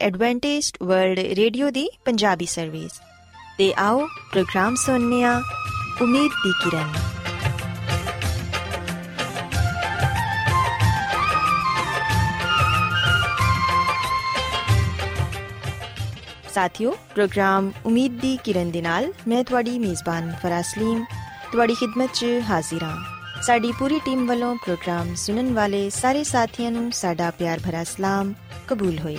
[0.00, 2.92] Adventist world Radio ਦੀ Punjabi service
[3.58, 5.42] ਤੇ ਆਓ ਪ੍ਰੋਗਰਾਮ ਸੁਣਨੇ ਆ
[6.02, 6.92] ਉਮੀਦ ਦੀ ਕਿਰਨ।
[16.54, 21.04] ਸਾਥਿਓ, ਪ੍ਰੋਗਰਾਮ ਉਮੀਦ ਦੀ ਕਿਰਨ ਦੇ ਨਾਲ ਮੈਂ ਤੁਹਾਡੀ ਮੇਜ਼ਬਾਨ ਫਰਾਸਲੀਮ
[21.52, 22.96] ਤੁਹਾਡੀ ਖidmat 'ਚ ਹਾਜ਼ਰ ਹਾਂ।
[23.42, 28.34] ਸਾਡੀ ਪੂਰੀ ਟੀਮ ਵੱਲੋਂ ਪ੍ਰੋਗਰਾਮ ਸੁਣਨ ਵਾਲੇ ਸਾਰੇ ਸਾਥੀਆਂ ਨੂੰ ਸਾਡਾ ਪਿਆਰ ਭਰਾ ਸਲਾਮ
[28.68, 29.18] ਕਬੂਲ ਹੋਏ।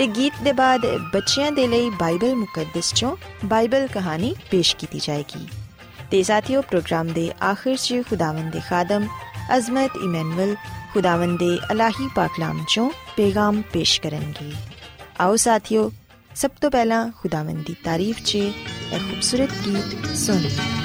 [0.00, 3.10] ਤੇ ਗੀਤ ਦੇ ਬਾਅਦ ਬੱਚਿਆਂ ਦੇ ਲਈ ਬਾਈਬਲ ਮੁਕੱਦਸ ਚੋਂ
[3.44, 5.46] ਬਾਈਬਲ ਕਹਾਣੀ ਪੇਸ਼ ਕੀਤੀ ਜਾਏਗੀ
[6.10, 9.06] ਤੇ ਸਾਥੀਓ ਪ੍ਰੋਗਰਾਮ ਦੇ ਆਖਿਰ 'ਚ ਖੁਦਾਵੰਦ ਦੇ ਖਾਦਮ
[9.56, 10.54] ਅਜ਼ਮਤ ਇਮਨੁਅਲ
[10.94, 14.52] ਖੁਦਾਵੰਦ ਦੇ ਅਲਾਹੀ ਪਾਕਲਾਮ ਚੋਂ ਪੈਗਾਮ ਪੇਸ਼ ਕਰਨਗੇ
[15.20, 15.90] ਆਓ ਸਾਥੀਓ
[16.32, 20.79] ਸਭ ਤੋਂ ਪਹਿਲਾਂ ਖੁਦਾਵੰਦ ਦੀ ਤਾਰੀਫ 'ਚ ਇਹ ਖੂਬਸੂਰਤ ਗੀਤ ਸੁਣੀਏ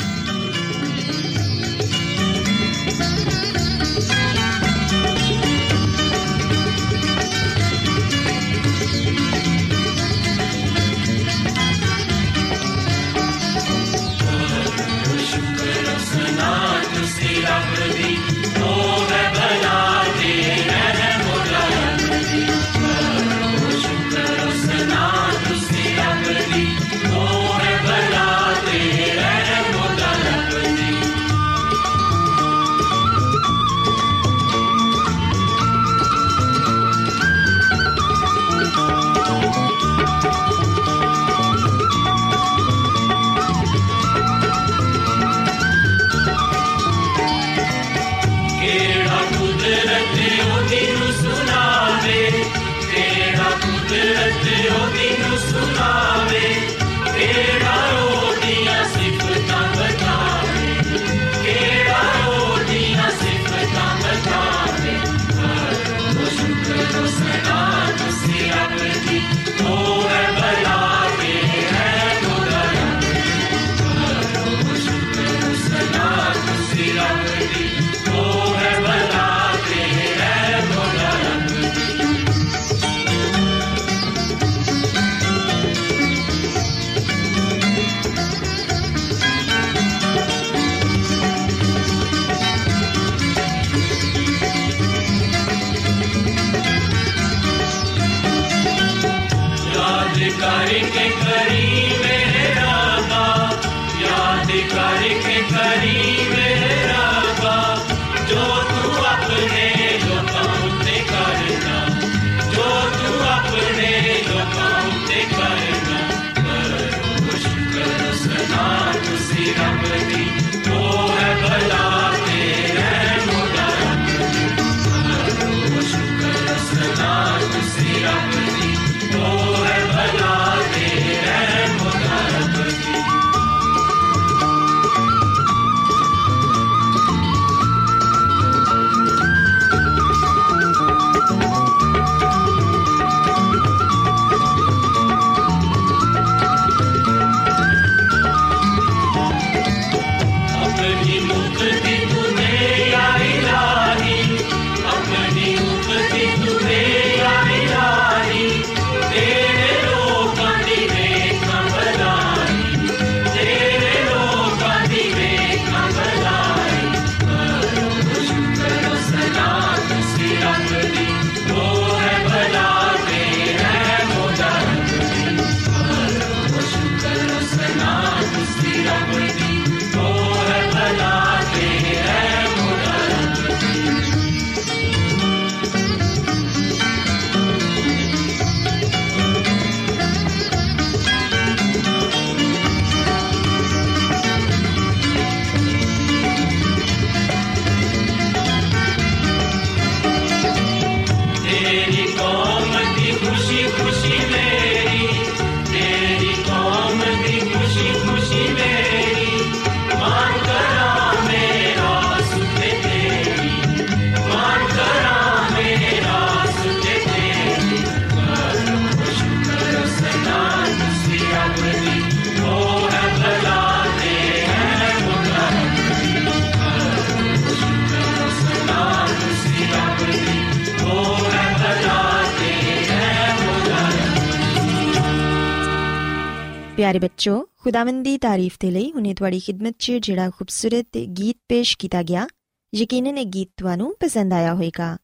[236.85, 241.77] ਪਿਆਰੇ ਬੱਚੋ, ਖੁਦਾਵੰਦ ਦੀ ਤਾਰੀਫ ਤੇ ਲਈ ਹੁਣੇ ਤੁਹਾਡੀ ਖidmat 'ਚ ਜਿਹੜਾ ਖੂਬਸੂਰਤ ਗੀਤ ਪੇਸ਼
[241.77, 242.27] ਕੀਤਾ ਗਿਆ,
[242.75, 244.97] ਯਕੀਨਨ ਇਹ ਗੀਤ ਤੁਹਾਨੂੰ ਪਸੰਦ ਆਇਆ ਹੋਵੇਗਾ।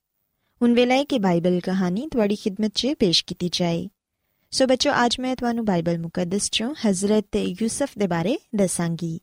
[0.62, 3.90] ਹੁਣ ਵੇਲੇ ਹੈ ਕਿ ਬਾਈਬਲ ਕਹਾਣੀ ਤੁਹਾਡੀ ਖidmat 'ਚ ਪੇਸ਼ ਕੀਤੀ ਜਾਏ।
[4.52, 9.20] ਸੋ ਬੱਚੋ, ਅੱਜ ਮੈਂ ਤੁਹਾਨੂੰ ਬਾਈਬਲ ਮੁਕੱਦਸ 'ਚੋਂ ਹਜ਼ਰਤ ਯੂਸਫ ਦੇ ਬਾਰੇ ਦੱਸਾਂਗੀ।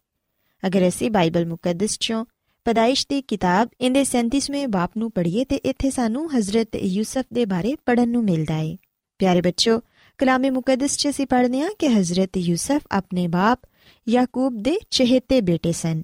[0.66, 2.24] ਅਗਰ ਅਸੀਂ ਬਾਈਬਲ ਮੁਕੱਦਸ 'ਚੋਂ
[2.64, 7.76] ਪਦਾਇਸ਼ ਦੀ ਕਿਤਾਬ ਇਹਦੇ 37ਵੇਂ ਬਾਪ ਨੂੰ ਪੜ੍ਹੀਏ ਤੇ ਇੱਥੇ ਸਾਨੂੰ ਹਜ਼ਰਤ ਯੂਸਫ ਦੇ ਬਾਰੇ
[7.86, 8.76] ਪੜਨ ਨੂੰ ਮਿਲਦਾ ਹੈ।
[9.18, 9.80] ਪਿਆਰੇ ਬੱਚੋ
[10.18, 13.66] ਕਲਾਮੇ ਮੁਕੱਦਸ 'ਚ ਅਸੀਂ ਪੜ੍ਹਦੇ ਹਾਂ ਕਿ ਹਜ਼ਰਤ ਯੂਸਫ ਆਪਣੇ ਬਾਪ
[14.06, 16.02] ਯਾਕੂਬ ਦੇ ਚਹੇਤੇ ਬੇਟੇ ਸਨ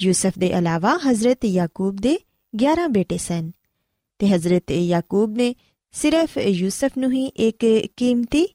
[0.00, 2.18] ਯੂਸਫ ਦੇ ਇਲਾਵਾ ਹਜ਼ਰਤ ਯਾਕੂਬ ਦੇ
[2.54, 3.50] 11 ਬੇਟੇ ਸਨ
[4.20, 5.54] ਤੇ ਹਜ਼ਰਤ ਯਾਕੂਬ ਨੇ
[5.94, 7.64] ਸਿਰਫ ਯੂਸਫ ਨੂੰ ਹੀ ਇੱਕ
[7.96, 8.46] ਕੀਮਤੀ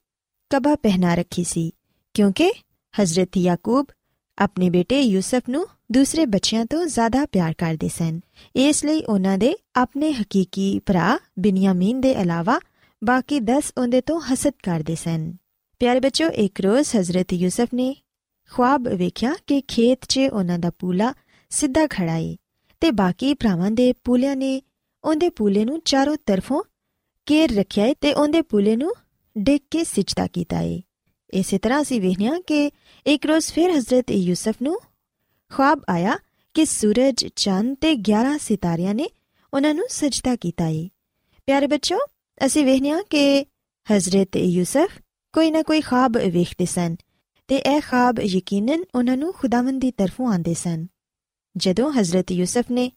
[0.51, 1.71] ਕਬਾ ਪਹਿਨਾ ਰੱਖੀ ਸੀ
[2.15, 2.51] ਕਿਉਂਕਿ
[2.93, 3.87] ਹਜ਼ਰਤ ਯਾਕੂਬ
[4.37, 8.19] ਆਪਣੇ ਬੇਟੇ ਯੂਸਫ ਨੂੰ ਦੂਸਰੇ ਬੱਚਿਆਂ ਤੋਂ ਜ਼ਿਆਦਾ ਪਿਆਰ ਕਰਦੇ ਸਨ
[8.55, 12.59] ਇਸ ਲਈ ਉਹਨਾਂ ਦੇ ਆਪਣੇ ਹਕੀਕੀ ਭਰਾ ਬਿਨਯਾਮੀਨ ਦੇ ਇਲਾਵਾ
[13.03, 15.33] ਬਾਕੀ 10 ਉਹਦੇ ਤੋਂ ਹਸਦ ਕਰਦੇ ਸਨ।
[15.79, 17.95] ਪਿਆਰੇ ਬੱਚੋ ਇੱਕ ਰੋਜ਼ ਹਜ਼ਰਤ ਯੂਸਫ ਨੇ
[18.51, 21.13] ਖੁਆਬ ਵੇਖਿਆ ਕਿ ਖੇਤ 'ਚ ਉਹਨਾਂ ਦਾ ਪੂਲਾ
[21.49, 22.37] ਸਿੱਧਾ ਖੜਾ ਏ
[22.81, 24.61] ਤੇ ਬਾਕੀ ਭਰਾਵਾਂ ਦੇ ਪੂਲਿਆਂ ਨੇ
[25.03, 26.63] ਉਹਦੇ ਪੂਲੇ ਨੂੰ ਚਾਰੋਂ ਤਰਫੋਂ
[27.25, 28.93] ਕੇਰ ਰੱਖਿਆ ਏ ਤੇ ਉਹਦੇ ਪੂਲੇ ਨੂੰ
[29.37, 30.81] ਡਿੱਗ ਕੇ ਸਿਜਦਾ ਕੀਤਾ ਏ।
[31.33, 32.71] ਇਸੇ ਤਰ੍ਹਾਂ ਅਸੀਂ ਵੇਖਿਆ ਕਿ
[33.05, 34.79] ਇੱਕ ਰੋਜ਼ ਫਿਰ ਹਜ਼ਰਤ ਯੂਸਫ ਨੂੰ
[35.53, 36.17] ਖੁਆਬ ਆਇਆ
[36.53, 39.09] ਕਿ ਸੂਰਜ, ਚੰਦ ਤੇ 11 ਸਿਤਾਰਿਆਂ ਨੇ
[39.53, 40.89] ਉਹਨਾਂ ਨੂੰ ਸਜਦਾ ਕੀਤਾ ਏ।
[41.45, 41.97] ਪਿਆਰੇ ਬੱਚੋ
[42.45, 43.45] ਅਸੀਂ ਵੇਖਿਆ ਕਿ
[43.91, 44.89] ਹਜ਼ਰਤ ਯੂਸਫ
[45.33, 46.95] ਕੋਈ ਨਾ ਕੋਈ ਖਾਬ ਵੇਖਦੇ ਸਨ
[47.47, 50.87] ਤੇ ਇਹ ਖਾਬ ਯਕੀਨਨ ਉਹਨਾਂ ਨੂੰ ਖੁਦਾਵੰਦ ਦੀ ਤਰਫੋਂ ਆਂਦੇ ਸਨ।
[51.57, 52.91] ਜਦੋਂ ਹਜ਼ਰਤ ਯੂਸਫ ਨੇ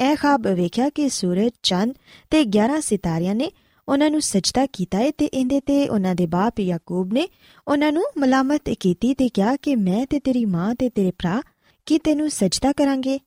[0.00, 1.94] ਇਹ ਖਾਬ ਵੇਖਿਆ ਕਿ ਸੂਰਜ, ਚੰਦ
[2.30, 3.50] ਤੇ 11 ਸਿਤਾਰਿਆਂ ਨੇ
[3.88, 7.28] ਉਹਨਾਂ ਨੂੰ ਸਜਦਾ ਕੀਤਾ ਹੈ ਤੇ ਇਹਦੇ ਤੇ ਉਹਨਾਂ ਦੇ ਬਾਪ ਯਾਕੂਬ ਨੇ
[7.68, 11.42] ਉਹਨਾਂ ਨੂੰ ਮਲਾਮਤ ਕੀਤੀ ਤੇ ਕਿਹਾ ਕਿ ਮੈਂ ਤੇ ਤੇਰੀ ਮਾਂ ਤੇ ਤੇਰੇ ਭਰਾ
[11.86, 13.20] ਕੀ ਤੈਨੂੰ ਸਜਦਾ ਕਰਾਂਗੇ?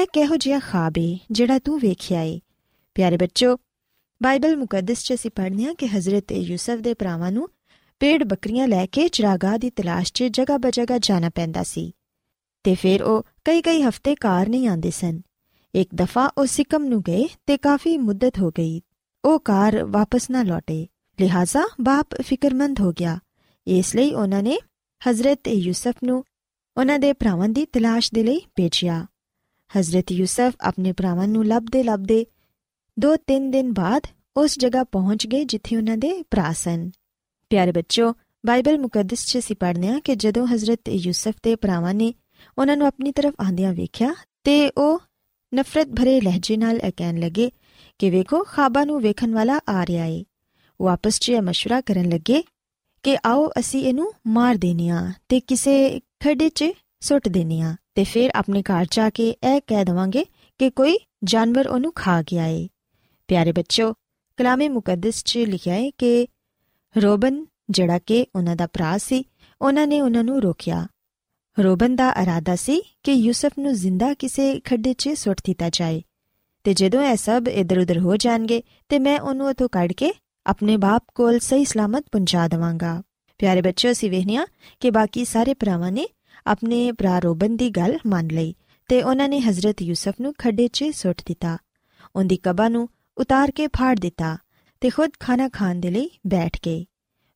[0.00, 2.40] ਇਹ ਕਿਹੋ ਜਿਹਾ ਖਾਬ ਹੈ ਜਿਹੜਾ ਤੂੰ ਵੇਖਿਆ ਏ।
[2.94, 3.56] ਪਿਆਰੇ ਬੱਚੋ
[4.22, 7.48] ਬਾਈਬਲ ਮੁਕੱਦਸ 'ਚ ਅਸੀਂ ਪੜ੍ਹਨੇ ਆ ਕਿ ਹਜ਼ਰਤ ਯੂਸਫ ਦੇ ਭਰਾਵਾਂ ਨੂੰ
[8.00, 11.92] ਪੇੜ ਬੱਕਰੀਆਂ ਲੈ ਕੇ ਚਰਾਗਾ ਦੀ ਤਲਾਸ਼ 'ਚ ਜਗ੍ਹਾ ਬਜਗਾ ਜਾਣਾ ਪੈਂਦਾ ਸੀ
[12.64, 15.20] ਤੇ ਫਿਰ ਉਹ ਕਈ ਕਈ ਹਫ਼ਤੇ ਕਾਰ ਨਹੀਂ ਆਂਦੇ ਸਨ।
[15.74, 18.80] ਇੱਕ ਦਫਾ ਉਹ ਸਿਕਮ ਨੂੰ ਗਏ ਤੇ ਕਾਫੀ ਮੁੱਦਤ ਹੋ ਗਈ।
[19.24, 20.86] ਉਹ ਕਾਰ ਵਾਪਸ ਨਾ ਲੌਟੇ।
[21.20, 23.18] ਲਿਹਾਜ਼ਾ ਬਾਪ ਫਿਕਰਮੰਦ ਹੋ ਗਿਆ।
[23.66, 24.58] ਇਸ ਲਈ ਉਹਨਾਂ ਨੇ
[25.02, 26.24] ਹਜ਼ਰਤ ਯੂਸਫ ਨੂੰ
[26.76, 29.06] ਉਹਨਾਂ ਦੇ ਭਰਾਵਾਂ ਦੀ ਤਲਾਸ਼ ਦੇ ਲਈ ਭੇਜਿਆ।
[29.70, 32.26] ਹਜ਼ਰਤ ਯੂਸਫ ਆਪਣੇ ਭਰਾਵਾਂ ਨੂੰ ਲੱਭਦੇ ਲੱਭਦੇ
[32.97, 36.89] ਦੋ ਤਿੰਨ ਦਿਨ ਬਾਅਦ ਉਸ ਜਗ੍ਹਾ ਪਹੁੰਚ ਗਏ ਜਿੱਥੇ ਉਹਨਾਂ ਦੇ ਭਰਾ ਸਨ
[37.49, 38.13] ਪਿਆਰੇ ਬੱਚੋ
[38.45, 42.13] ਬਾਈਬਲ ਮੁਕੱਦਸ 'ਚ ਅਸੀਂ ਪੜ੍ਹਨੇ ਆ ਕਿ ਜਦੋਂ ਹਜ਼ਰਤ ਯੂਸਫ ਦੇ ਭਰਾਵਾਂ ਨੇ
[42.57, 44.13] ਉਹਨਾਂ ਨੂੰ ਆਪਣੀ ਤਰਫ ਆਂਦਿਆਂ ਵੇਖਿਆ
[44.43, 44.99] ਤੇ ਉਹ
[45.53, 47.51] ਨਫ਼ਰਤ ਭਰੇ ਲਹਿਜੇ ਨਾਲ ਇਹ ਕਹਿਣ ਲੱਗੇ
[47.99, 50.23] ਕਿ ਵੇਖੋ ਖਾਬਾ ਨੂੰ ਵੇਖਣ ਵਾਲਾ ਆ ਰਿਹਾ ਏ
[50.79, 52.43] ਉਹ ਆਪਸ 'ਚ مشورہ ਕਰਨ ਲੱਗੇ
[53.03, 58.61] ਕਿ ਆਓ ਅਸੀਂ ਇਹਨੂੰ ਮਾਰ ਦੇਨੀਆ ਤੇ ਕਿਸੇ ਖੱਡੇ 'ਚ ਸੁੱਟ ਦੇਨੀਆ ਤੇ ਫਿਰ ਆਪਣੇ
[58.61, 60.25] ਘਰ ਜਾ ਕੇ ਇਹ ਕਹਿ ਦਵਾਂਗੇ
[60.59, 62.67] ਕਿ ਕੋਈ ਜਾਨਵਰ ਉਹਨੂੰ ਖਾ ਗਿਆ ਏ
[63.30, 63.92] ਪਿਆਰੇ ਬੱਚੋ
[64.36, 66.28] ਕਲਾਮੇ ਮੁਕੱਦਸ 'ਚ ਲਿਖਿਆ ਹੈ ਕਿ
[67.02, 69.24] ਰੋਬਨ, ਜਿਹੜਾ ਕਿ ਉਹਨਾਂ ਦਾ ਭਰਾ ਸੀ,
[69.62, 70.86] ਉਹਨਾਂ ਨੇ ਉਹਨਾਂ ਨੂੰ ਰੋਕਿਆ।
[71.60, 76.02] ਰੋਬਨ ਦਾ ਇਰਾਦਾ ਸੀ ਕਿ ਯੂਸਫ ਨੂੰ ਜ਼ਿੰਦਾ ਕਿਸੇ ਖੱਡੇ 'ਚ ਸੁੱਟ ਦਿੱਤਾ ਜਾਏ।
[76.64, 80.12] ਤੇ ਜਦੋਂ ਇਹ ਸਭ ਇਧਰ-ਉਧਰ ਹੋ ਜਾਣਗੇ, ਤੇ ਮੈਂ ਉਹਨੂੰ ਉਥੋਂ ਕੱਢ ਕੇ
[80.46, 83.02] ਆਪਣੇ ਬਾਪ ਕੋਲ ਸਹੀ ਸਲਾਮਤ ਪਹੁੰਚਾ ਦਵਾਂਗਾ।
[83.38, 84.46] ਪਿਆਰੇ ਬੱਚਿਓ, ਅਸੀਂ ਵੇਖਿਆ
[84.80, 86.08] ਕਿ ਬਾਕੀ ਸਾਰੇ ਭਰਾਵਾਂ ਨੇ
[86.46, 88.54] ਆਪਣੇ ਭਰਾ ਰੋਬਨ ਦੀ ਗੱਲ ਮੰਨ ਲਈ
[88.88, 91.58] ਤੇ ਉਹਨਾਂ ਨੇ ਹਜ਼ਰਤ ਯੂਸਫ ਨੂੰ ਖੱਡੇ 'ਚ ਸੁੱਟ ਦਿੱਤਾ।
[92.16, 92.88] ਉਹਦੀ ਕਬਾ ਨੂੰ
[93.20, 94.38] ਉਤਾਰ ਕੇ ਫਾੜ ਦਿੱਤਾ
[94.80, 96.84] ਤੇ ਖੁਦ ਖਾਣਾ ਖਾਣ ਦੇ ਲਈ ਬੈਠ ਗਏ।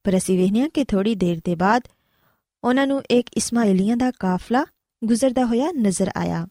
[0.05, 1.83] ਪਰ ਅਸੀਂ ਵੇਖਿਆ ਕਿ ਥੋੜੀ ਦੇਰ ਦੇ ਬਾਅਦ
[2.65, 4.67] ਉਹਨਾਂ ਨੂੰ ਇੱਕ ਇਸਮਾਇਲੀਆਂ ਦਾ ਕਾਫਲਾ
[5.05, 6.47] ਗੁਜ਼ਰਦਾ ਹੋਇਆ ਨਜ਼ਰ ਆਇਆ।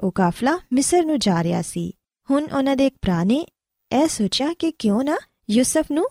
[0.00, 1.96] ਉਹ ਕਾਫਲਾ ਮਿਸਰ ਨੂੰ ਜਾ ਰਿਹਾ ਸੀ।
[2.30, 3.46] ਹੁਣ ਉਹਨਾਂ ਦੇ ਇੱਕ ਭਰਾ ਨੇ
[3.92, 5.18] ਇਹ ਸੋਚਿਆ ਕਿ ਕਿਉਂ ਨਾ
[5.50, 6.06] ਯੂਸਫ ਨੂੰ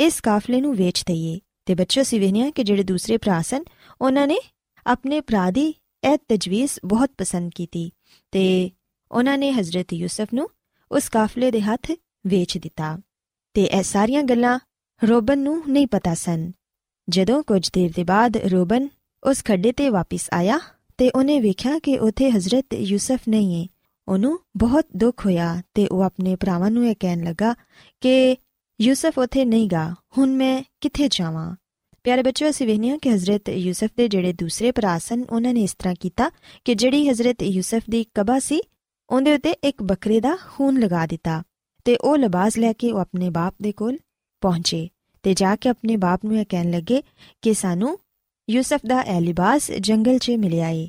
[0.00, 3.64] ਇਸ ਕਾਫਲੇ ਨੂੰ ਵੇਚ ਦਈਏ। ਤੇ ਬੱਚੋ ਸੀ ਵੇਖਿਆ ਕਿ ਜਿਹੜੇ ਦੂਸਰੇ ਭਰਾ ਸਨ,
[4.00, 4.38] ਉਹਨਾਂ ਨੇ
[4.86, 5.74] ਆਪਣੇ ਭਰਾ ਦੀ
[6.12, 7.90] ਇਹ ਤਜਵੀਜ਼ ਬਹੁਤ ਪਸੰਦ ਕੀਤੀ।
[8.30, 8.70] ਤੇ
[9.12, 10.48] ਉਹਨਾਂ ਨੇ ਹਜ਼ਰਤ ਯੂਸਫ ਨੂੰ
[10.92, 11.92] ਉਸ ਕਾਫਲੇ ਦੇ ਹੱਥ
[12.26, 12.98] ਵੇਚ ਦਿੱਤਾ
[13.54, 14.58] ਤੇ ਇਹ ਸਾਰੀਆਂ ਗੱਲਾਂ
[15.04, 16.52] ਰੋਬਨ ਨੂੰ ਨਹੀਂ ਪਤਾ ਸਨ।
[17.08, 18.88] ਜਦੋਂ ਕੁਝ ਦੇਰ ਦੇ ਬਾਅਦ ਰੋਬਨ
[19.24, 20.60] ਉਸ ਖੱਡੇ ਤੇ ਵਾਪਸ ਆਇਆ
[20.98, 23.66] ਤੇ ਉਹਨੇ ਵੇਖਿਆ ਕਿ ਉਥੇ ਹਜ਼ਰਤ ਯੂਸਫ ਨਹੀਂ ਹੈ।
[24.08, 27.54] ਉਹਨੂੰ ਬਹੁਤ ਦੁੱਖ ਹੋਇਆ ਤੇ ਉਹ ਆਪਣੇ ਭਰਾਵਾਂ ਨੂੰ ਇਹ ਕਹਿਣ ਲੱਗਾ
[28.00, 28.36] ਕਿ
[28.80, 31.56] ਯੂਸਫ ਉਥੇ ਨਹੀਂਗਾ ਹੁਣ ਮੈਂ ਕਿੱਥੇ ਜਾਵਾਂ?
[32.04, 35.74] ਪਿਆਰੇ ਬੱਚਿਓ, ਅਸੀਂ ਵੇਖਿਆ ਕਿ ਹਜ਼ਰਤ ਯੂਸਫ ਦੇ ਜਿਹੜੇ ਦੂਸਰੇ ਭਰਾ ਸਨ, ਉਹਨਾਂ ਨੇ ਇਸ
[35.74, 36.30] ਤਰ੍ਹਾਂ ਕੀਤਾ
[36.64, 38.60] ਕਿ ਜਿਹੜੀ ਹਜ਼ਰਤ ਯੂਸਫ ਦੀ ਕਬਾ ਸੀ
[39.10, 41.42] ਉਹਦੇ ਉੱਤੇ ਇੱਕ ਬੱਕਰੇ ਦਾ ਖੂਨ ਲਗਾ ਦਿੱਤਾ
[41.84, 43.98] ਤੇ ਉਹ ਲਿਬਾਸ ਲੈ ਕੇ ਉਹ ਆਪਣੇ ਬਾਪ ਦੇ ਕੋਲ
[44.42, 44.88] ਪਹੁੰਚੇ
[45.22, 47.02] ਤੇ ਜਾ ਕੇ ਆਪਣੇ ਬਾਪ ਨੂੰ ਇਹ ਕਹਿਣ ਲੱਗੇ
[47.42, 47.98] ਕਿ ਸਾਨੂੰ
[48.48, 50.88] ਯੂਸਫ ਦਾ ਇਹ ਲਿਬਾਸ ਜੰਗਲ 'ਚ ਮਿਲਿਆ ਏ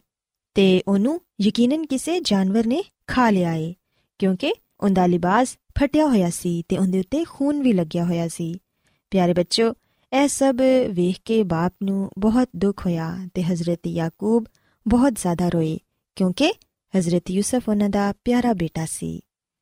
[0.55, 3.73] ਤੇ ਉਹਨੂੰ ਯਕੀਨਨ ਕਿਸੇ ਜਾਨਵਰ ਨੇ ਖਾ ਲਿਆ ਏ,
[4.19, 8.53] ਕਿਉਂਕਿ ਉਹਦਾ ਲਿਬਾਸ ਫਟਿਆ ਹੋਇਆ ਸੀ ਤੇ ਉਹਦੇ ਉੱਤੇ ਖੂਨ ਵੀ ਲੱਗਿਆ ਹੋਇਆ ਸੀ।
[9.11, 9.73] ਪਿਆਰੇ ਬੱਚੋ
[10.11, 14.45] ਇਹ ਸਭ ਵੇਖ ਕੇ ਬਾਪ ਨੂੰ ਬਹੁਤ ਦੁੱਖ ਹੋਇਆ ਤੇ ਹਜ਼ਰਤ ਯਾਕੂਬ
[14.85, 15.77] ਬਹੁਤ ਜ਼ਿਆਦਾ ਰੋਏ,
[16.17, 16.53] ਕਿਉਂਕਿ
[16.94, 19.20] ਹਜ਼ਰਤ ਯੂਸਫ ਉਹਨਾਂ ਦਾ ਪਿਆਰਾ ਬੇਟਾ ਸੀ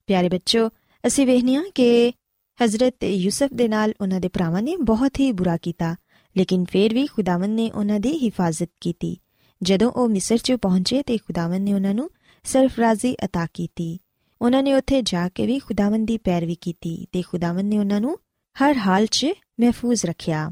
[0.08, 0.68] ਪਿਆਰੇ ਬੱਚੋ
[1.04, 2.12] ਅਸੀਂ ਵੇਖਨੀਆ ਕਿ
[2.60, 5.94] ਹਜ਼ਰਤ ਯੂਸਫ ਦੇ ਨਾਲ ਉਹਨਾਂ ਦੇ ਭਰਾਵਾਂ ਨੇ ਬਹੁਤ ਹੀ ਬੁਰਾ ਕੀਤਾ
[6.36, 9.16] ਲੇਕਿਨ ਫੇਰ ਵੀ ਖੁਦਾਵੰਦ ਨੇ ਉਹਨਾਂ ਦੀ ਹਿਫਾਜ਼ਤ ਕੀਤੀ
[9.60, 12.10] ਜਦੋਂ ਉਹ ਮਿਸਰ 'ਚ ਪਹੁੰਚੇ ਤੇ ਖੁਦਾਵੰਦ ਨੇ ਉਹਨਾਂ ਨੂੰ
[12.44, 13.98] ਸਰਫਰਾਜ਼ੀ عطا ਕੀਤੀ
[14.40, 18.16] ਉਹਨਾਂ ਨੇ ਉੱਥੇ ਜਾ ਕੇ ਵੀ ਖੁਦਾਵੰਦ ਦੀ ਪੈਰਵੀ ਕੀਤੀ ਤੇ ਖੁਦਾਵੰਦ ਨੇ ਉਹਨਾਂ ਨੂੰ
[18.56, 19.26] ਹਰ ਹਾਲ 'ਚ
[19.60, 20.48] ਮਹਿਫੂਜ਼ ਰੱਖਿਆ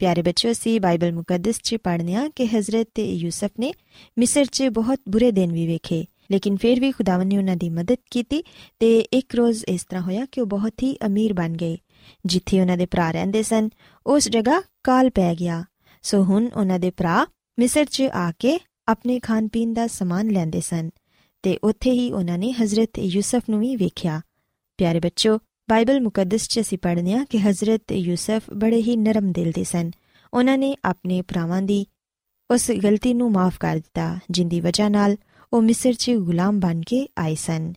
[0.00, 3.72] ਪਿਆਰੇ ਬੱਚਿਓ ਸੀ ਬਾਈਬਲ ਮੁਕੱਦਸ 'ਚ ਪੜ੍ਹਨਿਆ ਕਿ ਹਜ਼ਰਤ ਯੂਸਫ ਨੇ
[4.16, 7.97] ਮਿਸਰ 'ਚ ਬਹੁਤ ਬੁਰੇ ਦਿਨ ਵੀ ਵੇਖੇ ਲੇਕਿਨ ਫਿਰ ਵੀ ਖੁਦਾਵੰਦ ਨੇ ਉਹਨਾਂ ਦੀ ਮਦਦ
[8.11, 8.43] ਕੀਤੀ
[8.79, 11.77] ਤੇ ਇੱਕ ਰੋਜ਼ ਇਸ ਤਰ੍ਹਾਂ ਹੋਇਆ ਕਿ ਉਹ ਬਹੁਤ ਹੀ ਅਮੀਰ ਬਣ ਗਏ।
[12.25, 13.69] ਜਿੱਥੇ ਉਹਨਾਂ ਦੇ ਭਰਾ ਰਹਿੰਦੇ ਸਨ,
[14.07, 15.63] ਉਸ ਜਗ੍ਹਾ ਕਾਲ ਪੈ ਗਿਆ।
[16.01, 17.27] ਸੋ ਹੁਣ ਉਹਨਾਂ ਦੇ ਭਰਾ
[17.59, 20.89] ਮਿਸਰ 'ਚ ਆ ਕੇ ਆਪਣੇ ਖਾਣ ਪੀਣ ਦਾ ਸਮਾਨ ਲੈਂਦੇ ਸਨ
[21.43, 24.21] ਤੇ ਉੱਥੇ ਹੀ ਉਹਨਾਂ ਨੇ ਹਜ਼ਰਤ ਯੂਸਫ ਨੂੰ ਵੀ ਵੇਖਿਆ।
[24.77, 25.37] ਪਿਆਰੇ ਬੱਚੋ,
[25.69, 29.91] ਬਾਈਬਲ ਮੁਕੱਦਸ 'ਚ ਅਸੀਂ ਪੜ੍ਹਨੇ ਆ ਕਿ ਹਜ਼ਰਤ ਯੂਸਫ ਬੜੇ ਹੀ ਨਰਮ ਦਿਲ ਦੇ ਸਨ।
[30.33, 31.85] ਉਹਨਾਂ ਨੇ ਆਪਣੇ ਭਰਾਵਾਂ ਦੀ
[32.51, 35.17] ਉਸ ਗਲਤੀ ਨੂੰ ਮਾਫ ਕਰ ਦਿੱਤਾ, ਜਿੰਦੀ ਵਜ੍ਹਾ ਨਾਲ
[35.53, 37.73] ਉਹ ਮਿਸਰ 'ਚ ਗੁਲਾਮ ਬਣ ਕੇ ਆਏ ਸਨ।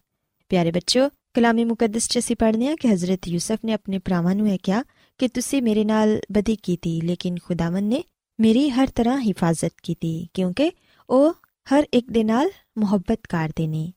[0.48, 4.48] ਪਿਆਰੇ ਬੱਚੋ ਕਲਾਮੇ ਮੁਕੱਦਸ 'ਚ ਅਸੀਂ ਪੜ੍ਹਨੇ ਆ ਕਿ ਹਜ਼ਰਤ ਯੂਸਫ ਨੇ ਆਪਣੇ ਭਰਾਵਾਂ ਨੂੰ
[4.50, 4.82] ਇਹ ਕਿਹਾ
[5.18, 8.02] ਕਿ ਤੁਸੀਂ ਮੇਰੇ ਨਾਲ ਬਦੀ ਕੀਤੀ, ਲੇਕਿਨ ਖੁਦਾਵੰਦ ਨੇ
[8.38, 10.72] ਮੇਰੀ ਹਰ ਤਰ੍ਹਾਂ ਹਿਫਾਜ਼ਤ ਕੀਤੀ, ਕਿਉਂਕਿ
[11.10, 11.32] ਉਹ
[11.66, 13.92] ਹਰ ਇੱਕ ਦੇ ਨਾਲ ਮੁਹੱਬਤ ਕਰਦੇ ਨੇ।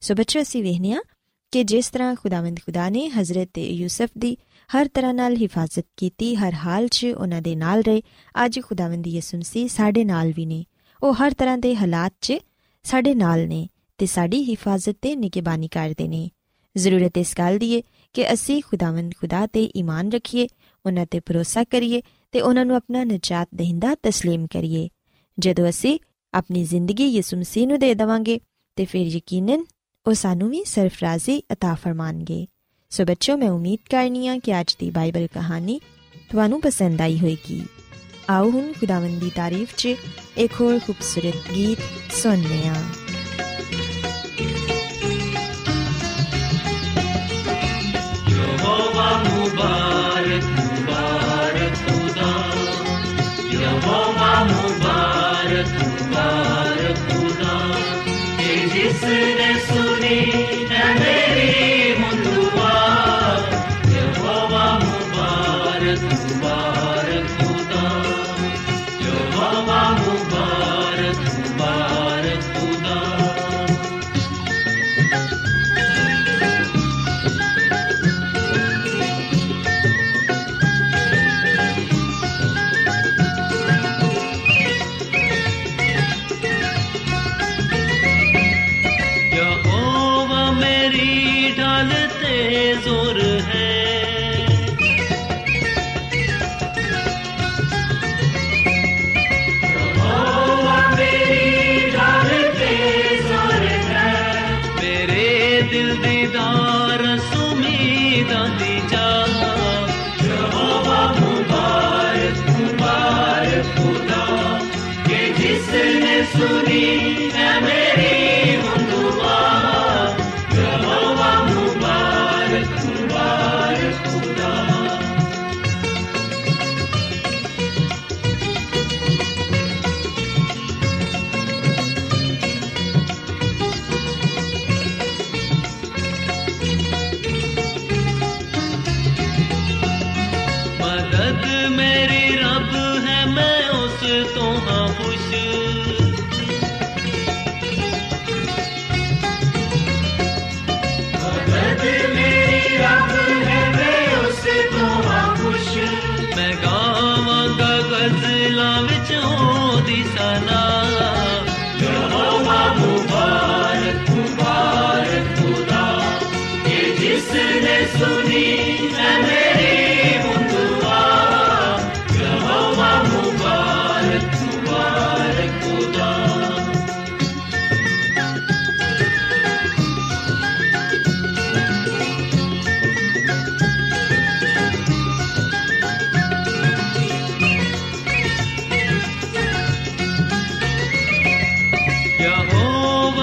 [0.00, 1.00] ਸੋ ਬੱਚੋ ਅਸੀਂ ਵੇਖਨੇ ਆ
[1.52, 4.36] ਕਿ ਜਿਸ ਤਰ੍ਹਾਂ ਖੁਦਾਵੰਦ ਖੁਦਾ ਨੇ ਹਜ਼ਰਤ ਯੂਸਫ ਦੀ
[4.76, 8.02] ਹਰ ਤਰ੍ਹਾਂ ਨਾਲ ਹਿਫਾਜ਼ਤ ਕੀਤੀ, ਹਰ ਹਾਲ 'ਚ ਉਹਨਾਂ ਦੇ ਨਾਲ ਰਹੇ।
[8.44, 10.64] ਅੱਜ ਖੁਦਾਵੰਦ ਯਿਸੂ ਮਸੀਹ ਸਾਡੇ ਨਾਲ ਵੀ ਨੇ।
[11.02, 12.32] ਉਹ ਹਰ ਤਰ੍ਹਾਂ ਦੇ ਹਾਲਾਤ 'ਚ
[12.85, 13.67] ਸਾਡੇ ਨਾਲ ਨੇ
[13.97, 16.29] ਤੇ ਸਾਡੀ ਹਿਫਾਜ਼ਤ ਤੇ ਨਿਗਹਿਬਾਨੀ ਕਰਦੇ ਨੇ
[16.77, 17.81] ਜ਼ਰੂਰਤ ਇਸ ਗੱਲ ਦੀ ਹੈ
[18.13, 20.47] ਕਿ ਅਸੀਂ ਖੁਦਾਵੰਦ ਖੁਦਾ ਤੇ ਈਮਾਨ ਰੱਖੀਏ
[20.85, 22.01] ਉਹਨਾਂ ਤੇ ਭਰੋਸਾ ਕਰੀਏ
[22.31, 24.89] ਤੇ ਉਹਨਾਂ ਨੂੰ ਆਪਣਾ ਨਜਾਤ ਦੇਹਿੰਦਾ تسلیم ਕਰੀਏ
[25.39, 25.99] ਜਦੋਂ ਅਸੀਂ
[26.33, 28.39] ਆਪਣੀ ਜ਼ਿੰਦਗੀ ਯਿਸੂ ਮਸੀਹ ਨੂੰ ਦੇ ਦਵਾਂਗੇ
[28.75, 29.63] ਤੇ ਫਿਰ ਯਕੀਨਨ
[30.05, 32.47] ਉਹ ਸਾਨੂੰ ਵੀ ਸਰਫਰਾਜ਼ੀ عطا ਫਰਮਾਨਗੇ
[32.89, 35.79] ਸੋ ਬੱਚੋ ਮੈਂ ਉਮੀਦ ਕਰਨੀ ਆ ਕਿ ਅੱਜ ਦੀ ਬਾਈਬਲ ਕਹਾਣੀ
[36.31, 37.63] ਤੁਹਾਨੂੰ ਪਸੰਦ ਆਈ ਹੋਵੇਗੀ
[38.36, 39.94] आउहुन खुदावन दी तारीफ च
[40.46, 41.80] एक होर खूबसूरत गीत
[42.22, 42.82] सुनने आं
[49.24, 52.30] मुबारक मुबारक खुदा
[53.62, 57.56] यहोवा मुबारक मुबारक खुदा
[58.74, 60.59] जिसने सुनी
[92.39, 93.78] ढाल ते जोर है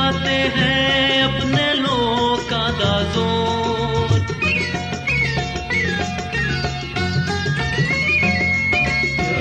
[0.06, 0.74] यहोवा ते है
[1.22, 4.12] अपने लोकां दा जोर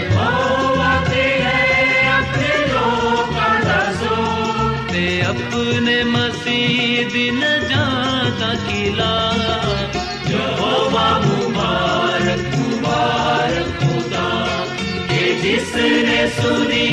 [0.02, 1.68] यहोवा ते है
[2.14, 9.14] अपने लोकां दा जोर ते अपने मसीह दी नजात किला
[10.34, 14.30] यहोवा मुबारक मुबारक खुदा
[15.14, 16.90] कि जिसने सुनी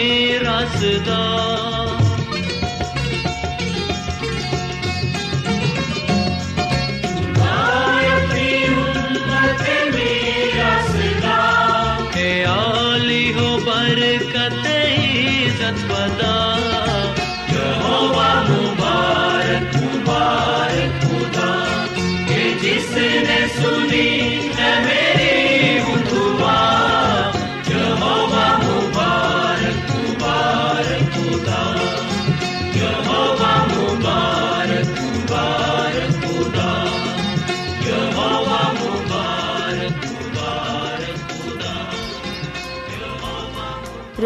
[0.00, 1.99] ਤੇ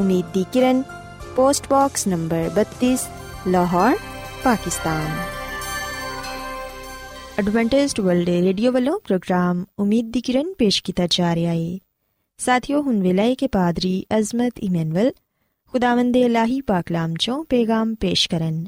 [0.00, 0.82] ਉਮੀਦ ਦੀ ਕਿਰਨ
[1.36, 2.96] post box number 32
[3.48, 3.96] Lahore
[4.44, 5.08] Pakistan
[7.38, 11.78] Adventist World Radio ਵੱਲੋਂ ਪ੍ਰੋਗਰਾਮ ਉਮੀਦ ਦੀ ਕਿਰਨ ਪੇਸ਼ ਕੀਤਾ ਜਾ ਰਿਹਾ ਹੈ
[12.38, 15.12] ਸਾਥਿਓ ਹੁਣ ਵੇਲੇ ਹੈ ਕਿ ਪਾਦਰੀ ਅਜ਼ਮਤ ਇਮਨੁਅਲ
[15.72, 18.64] ਖੁਦਾਵੰਦ ਦੇ ਇਲਾਹੀ ਪਾਕਲਾਮ ਚੋਂ ਪੈਗਾਮ ਪੇਸ਼ ਕਰਨ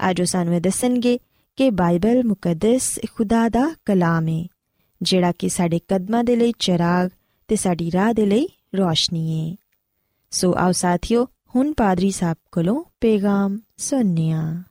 [0.00, 1.18] ਅੱਜ ਉਹ ਸਾਨੂੰ ਇਹ ਦੱਸਣਗੇ
[1.58, 4.42] ਕਿ ਬਾਈਬਲ ਮੁਕੱਦਸ ਖੁਦਾ ਦਾ ਕਲਾਮ ਹੈ
[5.00, 7.10] ਜਿਹੜਾ ਕਿ ਸਾਡੇ ਕਦਮਾਂ ਦੇ ਲਈ ਚਿਰਾਗ
[7.48, 9.65] ਤੇ ਸਾਡੀ ਰਾਹ ਦੇ ਲਈ ਰੋਸ਼ਨੀ ਹੈ
[10.36, 14.62] ਸੋ ਆਓ ਸਾਥਿਓ, ਹੁਣ ਪਾਦਰੀ ਸਾਹਿਬ ਕੋਲੋਂ ਪੈਗਾਮ ਸੁਣਨੇ ਹਾਂ।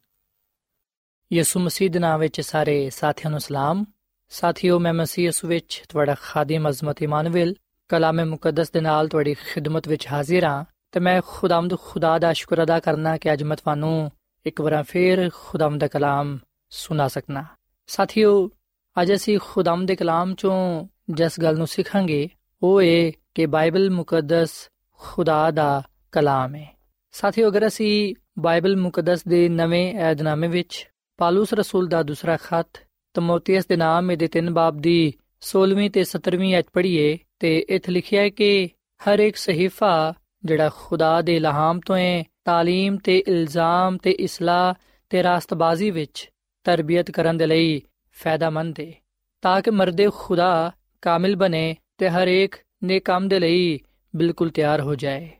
[1.34, 3.86] ਯਿਸੂ ਮਸੀਹ ਦੇ ਨਾਮ ਵਿੱਚ ਸਾਰੇ ਸਾਥੀਆਂ ਨੂੰ ਸਲਾਮ।
[4.30, 7.56] ਸਾਥੀਓ, ਮੈਂ ਮਸੀਹ ਯਿਸੂ ਵਿੱਚ ਤੁਹਾਡਾ ਖਾਦਮ ਅਜ਼ਮਤ ਇਮਾਨੁਅਲ
[7.89, 12.63] ਕਲਾਮੇ ਮੁਕੱਦਸ ਦੇ ਨਾਲ ਤੁਹਾਡੀ ਖਿਦਮਤ ਵਿੱਚ ਹਾਜ਼ਰ ਹਾਂ ਤੇ ਮੈਂ ਖੁਦਾਵੰਦ ਖੁਦਾ ਦਾ ਸ਼ੁਕਰ
[12.63, 14.12] ਅਦਾ ਕਰਨਾ ਕਿ ਅੱਜ ਮੈਂ ਤੁਹਾਨੂੰ
[14.45, 16.38] ਇੱਕ ਵਾਰ ਫੇਰ ਖੁਦਾਵੰਦ ਦਾ ਕਲਾਮ
[16.69, 17.45] ਸੁਣਾ ਸਕਣਾ
[17.88, 18.49] ਸਾਥੀਓ,
[19.01, 22.30] ਅੱਜ ਅਸੀਂ ਖੁਦਾਵੰਦ ਦੇ ਕਲਾਮ ਚੋਂ ਜਿਸ ਗੱਲ ਨੂੰ ਸਿੱਖਾਂਗੇ,
[22.63, 24.49] ਉਹ ਇਹ ਕਿ ਬਾਈਬਲ ਮੁਕੱਦਸ
[25.01, 26.66] ਖੁਦਾ ਦਾ ਕਲਾਮ ਹੈ
[27.14, 30.87] ਸਾਥੀਓ ਅਗਰ ਅਸੀਂ ਬਾਈਬਲ ਮੁਕੱਦਸ ਦੇ ਨਵੇਂ ਏਧਨਾਮੇ ਵਿੱਚ
[31.18, 34.99] ਪਾਲੂਸ ਰਸੂਲ ਦਾ ਦੂਸਰਾ ਖੱਤ ਤਮੋਥੀਅਸ ਦੇ ਨਾਮ ਦੇ ਤਿੰਨ ਬਾਬ ਦੀ
[35.42, 38.68] 16ਵੀਂ ਤੇ 17ਵੀਂ ਅਧ ਪੜ੍ਹੀਏ ਤੇ ਇੱਥੇ ਲਿਖਿਆ ਹੈ ਕਿ
[39.01, 39.92] ਹਰ ਇੱਕ ਸਹੀਫਾ
[40.44, 44.75] ਜਿਹੜਾ ਖੁਦਾ ਦੇ ਇਲਹਾਮ ਤੋਂ ਹੈ تعلیم ਤੇ ਇਲਜ਼ਾਮ ਤੇ ਇਸਲਾਹ
[45.11, 46.29] ਤੇ ਰਾਸਤਬਾਜ਼ੀ ਵਿੱਚ
[46.66, 47.81] ਤਰਬੀਅਤ ਕਰਨ ਦੇ ਲਈ
[48.16, 48.92] ਫਾਇਦਾਮੰਦ ਹੈ
[49.42, 50.51] ਤਾਂ ਕਿ ਮਰਦੇ ਖੁਦਾ
[51.03, 53.79] ਕਾਮਿਲ ਬਣੇ ਤੇ ਹਰ ਇੱਕ ਨੇ ਕੰਮ ਦੇ ਲਈ
[54.16, 55.31] ਬਿਲਕੁਲ ਤਿਆਰ ਹੋ ਜਾਏ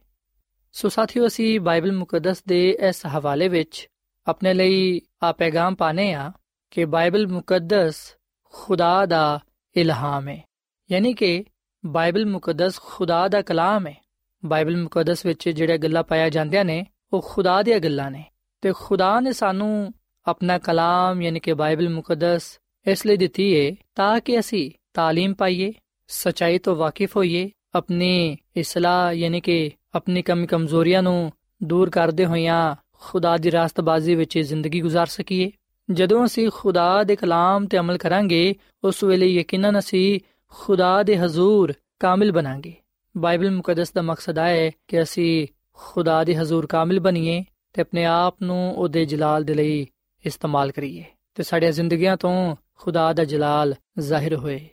[0.74, 3.88] ਸੋ ਸਾਥੀਓ ਅਸੀਂ ਬਾਈਬਲ ਮੁਕੱਦਸ ਦੇ ਇਸ ਹਵਾਲੇ ਵਿੱਚ
[4.26, 6.30] ਆਪਣੇ ਲਈ ਆ ਪੈਗਾਮ ਪਾਣੇ ਆ
[6.70, 8.16] ਕਿ ਬਾਈਬਲ ਮੁਕੱਦਸ
[8.54, 9.40] ਖੁਦਾ ਦਾ
[9.76, 10.42] ਇਲਹਾਮ ਹੈ
[10.90, 11.44] ਯਾਨੀ ਕਿ
[11.85, 13.94] ਬਾਈਬਲ ਮੁਕੱਦਸ ਖੁਦਾ ਦਾ ਕਲਾਮ ਹੈ
[14.42, 18.24] ਬਾਈਬਲ ਮੁਕੱਦਸ ਵਿੱਚ ਜਿਹੜੇ ਗੱਲਾਂ ਪਾਇਆ ਜਾਂਦੀਆਂ ਨੇ ਉਹ ਖੁਦਾ ਦੀਆਂ ਗੱਲਾਂ ਨੇ
[18.62, 19.92] ਤੇ ਖੁਦਾ ਨੇ ਸਾਨੂੰ
[20.26, 25.72] ਆਪਣਾ ਕਲਾਮ ਯਾਨੀ ਕਿ ਬਾਈਬਲ ਮੁਕੱਦਸ ਇਸ ਲਈ ਦਿੱਤੀ ਹੈ ਤਾਂ ਕਿ ਅਸੀਂ تعلیم ਪਾਈਏ
[26.09, 32.76] ਸਚਾਈ ਤੋਂ ਵਾਕਿਫ ਹੋਈਏ ਆਪਣੀ ਇਸਲਾਹ ਯਾਨੀ ਕਿ ਆਪਣੀ ਕਮੀ ਕਮਜ਼ੋਰੀਆਂ ਨੂੰ ਦੂਰ ਕਰਦੇ ਹੋਇਆਂ
[33.00, 35.50] ਖੁਦਾ ਦੀ ਰਾਸਤਬਾਜ਼ੀ ਵਿੱਚ ਜ਼ਿੰਦਗੀ گزار ਸਕੀਏ
[35.90, 38.54] ਜਦੋਂ ਅਸੀਂ ਖੁਦਾ ਦੇ ਕਲਾਮ ਤੇ ਅਮਲ ਕਰਾਂਗੇ
[38.85, 40.20] ਉਸ ਵੇਲੇ ਯਕੀਨਨ ਅਸੀਂ
[40.52, 42.74] ਖੁਦਾ ਦੇ ਹਜ਼ੂਰ ਕਾਮਿਲ ਬਣਾਂਗੇ
[43.16, 48.42] ਬਾਈਬਲ ਮੁਕੱਦਸ ਦਾ ਮਕਸਦ ਹੈ ਕਿ ਅਸੀਂ ਖੁਦਾ ਦੇ ਹਜ਼ੂਰ ਕਾਮਿਲ ਬਣੀਏ ਤੇ ਆਪਣੇ ਆਪ
[48.42, 49.87] ਨੂੰ ਉਹਦੇ ਜਲਾਲ ਦੇ ਲਈ
[50.24, 51.04] ਇਸਤੇਮਾਲ ਕਰੀਏ
[51.35, 54.68] ਤੇ ਸਾਡੀਆਂ ਜ਼ਿੰਦਗੀਆਂ ਤੋਂ ਖੁਦਾ ਦਾ ਜਲਾਲ ਜ਼ਾਹਿਰ ਹੋਏ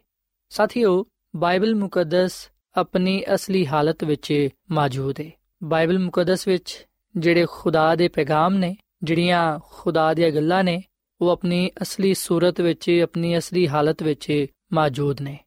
[0.50, 1.06] ਸਾਥੀਓ
[1.36, 5.32] ਬਾਈਬਲ ਮੁਕੱਦਸ ਆਪਣੀ ਅਸਲੀ ਹਾਲਤ ਵਿੱਚ ਮੌਜੂਦ ਹੈ
[5.64, 6.86] ਬਾਈਬਲ ਮੁਕੱਦਸ ਵਿੱਚ
[7.18, 10.84] ਜਿਹੜੇ ਖੁਦਾ ਦੇ ਪੈਗਾਮ ਨੇ ਜਿਹੜੀਆਂ ਖੁਦਾ ਦੀਆਂ ਗੱਲਾਂ ਨੇ
[11.22, 15.38] ਉਹ ਆਪਣੀ ਅਸਲੀ ਸੂਰਤ ਵਿੱਚ ਆਪਣੀ ਅਸਲੀ ਹਾਲਤ ਵਿੱਚ ਮੌਜੂਦ ਨੇ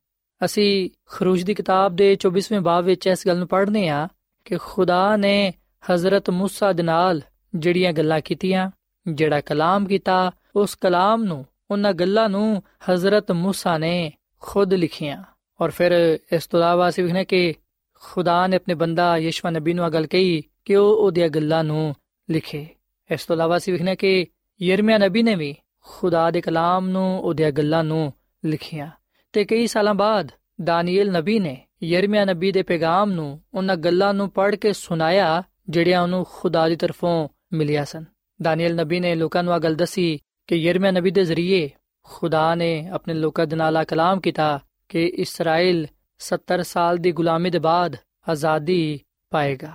[0.45, 4.09] ਅਸੀਂ ਖਰੂਜ ਦੀ ਕਿਤਾਬ ਦੇ 24ਵੇਂ ਬਾਬ ਵਿੱਚ ਇਸ ਗੱਲ ਨੂੰ ਪੜ੍ਹਨੇ ਆ
[4.45, 5.53] ਕਿ ਖੁਦਾ ਨੇ
[5.93, 7.21] ਹਜ਼ਰਤ موسی ਦੇ ਨਾਲ
[7.55, 8.71] ਜਿਹੜੀਆਂ ਗੱਲਾਂ ਕੀਤੀਆਂ
[9.13, 15.23] ਜਿਹੜਾ ਕਲਾਮ ਕੀਤਾ ਉਸ ਕਲਾਮ ਨੂੰ ਉਹਨਾਂ ਗੱਲਾਂ ਨੂੰ ਹਜ਼ਰਤ موسی ਨੇ ਖੁਦ ਲਿਖੀਆਂ
[15.60, 17.54] ਔਰ ਫਿਰ ਇਸ ਤੋਂ ਇਲਾਵਾ ਅਸੀਂ ਵਿਖਨੇ ਕਿ
[17.96, 21.96] ਖੁਦਾ ਨੇ ਆਪਣੇ ਬੰਦਾ ਯਿਸੂ ਨਬੀ ਨੂੰ ਅਗਲ ਕਹੀ ਕਿ ਉਹ ਉਹਦੀਆਂ ਗੱਲਾਂ ਨੂੰ
[22.30, 22.68] ਲਿਖੇ
[23.10, 24.28] ਇਸ ਤੋਂ ਇਲਾਵਾ ਅਸੀਂ ਵਿਖਨੇ ਕਿ
[24.62, 28.14] ਯਰਮੀਆ ਨਬੀ ਨੇ ਵੀ ਖੁਦਾ ਦੇ ਕਲਾਮ ਨੂੰ ਉਹਦੀਆਂ ਗੱਲਾਂ ਨੂੰ
[28.46, 28.90] ਲਿਖੀਆਂ
[29.34, 30.32] ਤੇ ਕਈ ਸਾਲਾਂ ਬਾਅਦ
[30.64, 36.02] ਦਾਨੀਏਲ ਨਬੀ ਨੇ ਯਰਮੀਆ ਨਬੀ ਦੇ ਪੈਗਾਮ ਨੂੰ ਉਹਨਾਂ ਗੱਲਾਂ ਨੂੰ ਪੜ੍ਹ ਕੇ ਸੁਣਾਇਆ ਜਿਹੜੀਆਂ
[36.02, 38.06] ਉਹਨੂੰ ਖੁਦਾ ਦੀ ਤਰਫੋਂ ਮਿਲੀਆਂ ਸਨ
[38.42, 41.70] ਦਾਨੀਏਲ ਨਬੀ ਨੇ ਲੋਕਾਂ ਨੂੰ ਇਹ ਗੱਲ ਦੱਸੀ ਕਿ ਯਰਮੀਆ ਨਬੀ ਦੇ ਜ਼ਰੀਏ
[42.06, 45.88] ਖੁਦਾ ਨੇ ਆਪਣੇ ਲੋਕਾਂ ਦੇ ਨਾਲ ਕਲਾਮ ਕੀਤਾ ਕਿ ਇਸਰਾਇਲ
[46.20, 47.96] 70 ਸਾਲ ਦੀ ਗੁਲਾਮੀ ਦੇ ਬਾਅਦ
[48.30, 49.74] ਆਜ਼ਾਦੀ ਪਾਏਗਾ।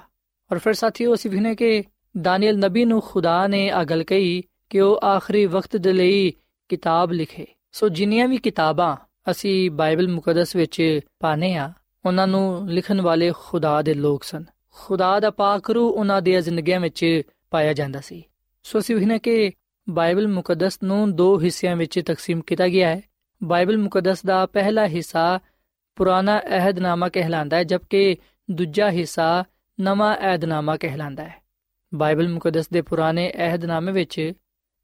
[0.52, 1.82] ਔਰ ਫਿਰ ਸਾਥੀਓ, ਅਸੀਂ ਵਿਖਨੇ ਕਿ
[2.20, 6.32] ਦਾਨੀਏਲ ਨਬੀ ਨੂੰ ਖੁਦਾ ਨੇ ਇਹ ਗੱਲ ਕਹੀ ਕਿ ਉਹ ਆਖਰੀ ਵਕਤ ਦੇ ਲਈ
[6.68, 8.96] ਕਿਤਾਬ ਲਿਖੇ। ਸੋ ਜਿੰਨੀਆਂ ਵੀ ਕਿਤਾਬਾਂ
[9.30, 11.72] ਅਸੀਂ ਬਾਈਬਲ ਮੁਕੱਦਸ ਵਿੱਚ ਪਾਣੇ ਆ
[12.06, 16.80] ਉਹਨਾਂ ਨੂੰ ਲਿਖਣ ਵਾਲੇ ਖੁਦਾ ਦੇ ਲੋਕ ਸਨ। ਖੁਦਾ ਦਾ ਪਾਕ ਰੂ ਉਹਨਾਂ ਦੀਆਂ ਜ਼ਿੰਦਗੀਆਂ
[16.80, 18.22] ਵਿੱਚ ਪਾਇਆ ਜਾਂਦਾ ਸੀ।
[18.62, 19.52] ਸੋ ਅਸੀਂ ਵਹਿਨਾ ਕਿ
[19.88, 23.02] ਬਾਈਬਲ ਮੁਕੱਦਸ ਨੂੰ ਦੋ ਹਿੱਸਿਆਂ ਵਿੱਚ ਤਕਸੀਮ ਕੀਤਾ ਗਿਆ ਹੈ।
[23.42, 25.40] ਬਾਈਬਲ ਮੁਕੱਦਸ ਦਾ ਪਹਿਲਾ ਹਿੱਸਾ
[25.96, 28.16] ਪੁਰਾਣਾ ਅਹਿਦਨਾਮਾ ਕਹਿਲਾਂਦਾ ਹੈ, ਜਦਕਿ
[28.50, 29.44] ਦੂਜਾ ਹਿੱਸਾ
[29.80, 31.34] ਨਵਾਂ ਅਹਿਦਨਾਮਾ ਕਹਿਲਾਂਦਾ ਹੈ।
[31.94, 34.32] ਬਾਈਬਲ ਮੁਕੱਦਸ ਦੇ ਪੁਰਾਣੇ ਅਹਿਦਨਾਮੇ ਵਿੱਚ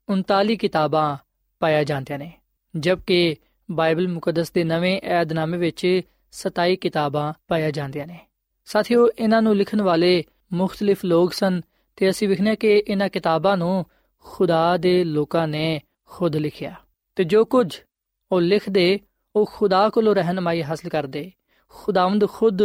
[0.09, 1.17] 39 ਕਿਤਾਬਾਂ
[1.59, 2.33] ਪਾਇਆ ਜਾਂਦੀਆਂ ਨੇ,
[2.77, 3.37] ਜਦਕਿ
[3.71, 6.01] ਬਾਈਬਲ ਮੁਕੱਦਸ ਦੇ ਨਵੇਂ ਅਹਿਦਨਾਮੇ ਵਿੱਚ
[6.33, 8.19] 27 ਕਿਤਾਬਾਂ ਪਾਇਆ ਜਾਂਦੀਆਂ ਨੇ।
[8.65, 11.61] ਸਾਥੀਓ, ਇਹਨਾਂ ਨੂੰ ਲਿਖਣ ਵਾਲੇ ਮੁxtਲਿਫ ਲੋਕ ਸਨ
[11.97, 13.87] ਤੇ ਅਸੀਂ ਵਿਖਨੇ ਕਿ ਇਹਨਾਂ ਕਿਤਾਬਾਂ ਨੂੰ
[14.19, 16.75] ਖੁਦਾ ਦੇ ਲੋਕਾਂ ਨੇ ਖੁਦ ਲਿਖਿਆ।
[17.17, 17.81] ਤੇ ਜੋ ਕੁਝ
[18.33, 19.01] ਉਹ ਲਿਖਦੇ,
[19.37, 21.33] ਉਹ ਖੁਦਾ ਕੋਲੋਂ ਰਹਿਨਮਾਈ ਹਾਸਲ ਕਰਦੇ।
[21.69, 22.63] ਖੁਦਾਵੰਦ ਖੁਦ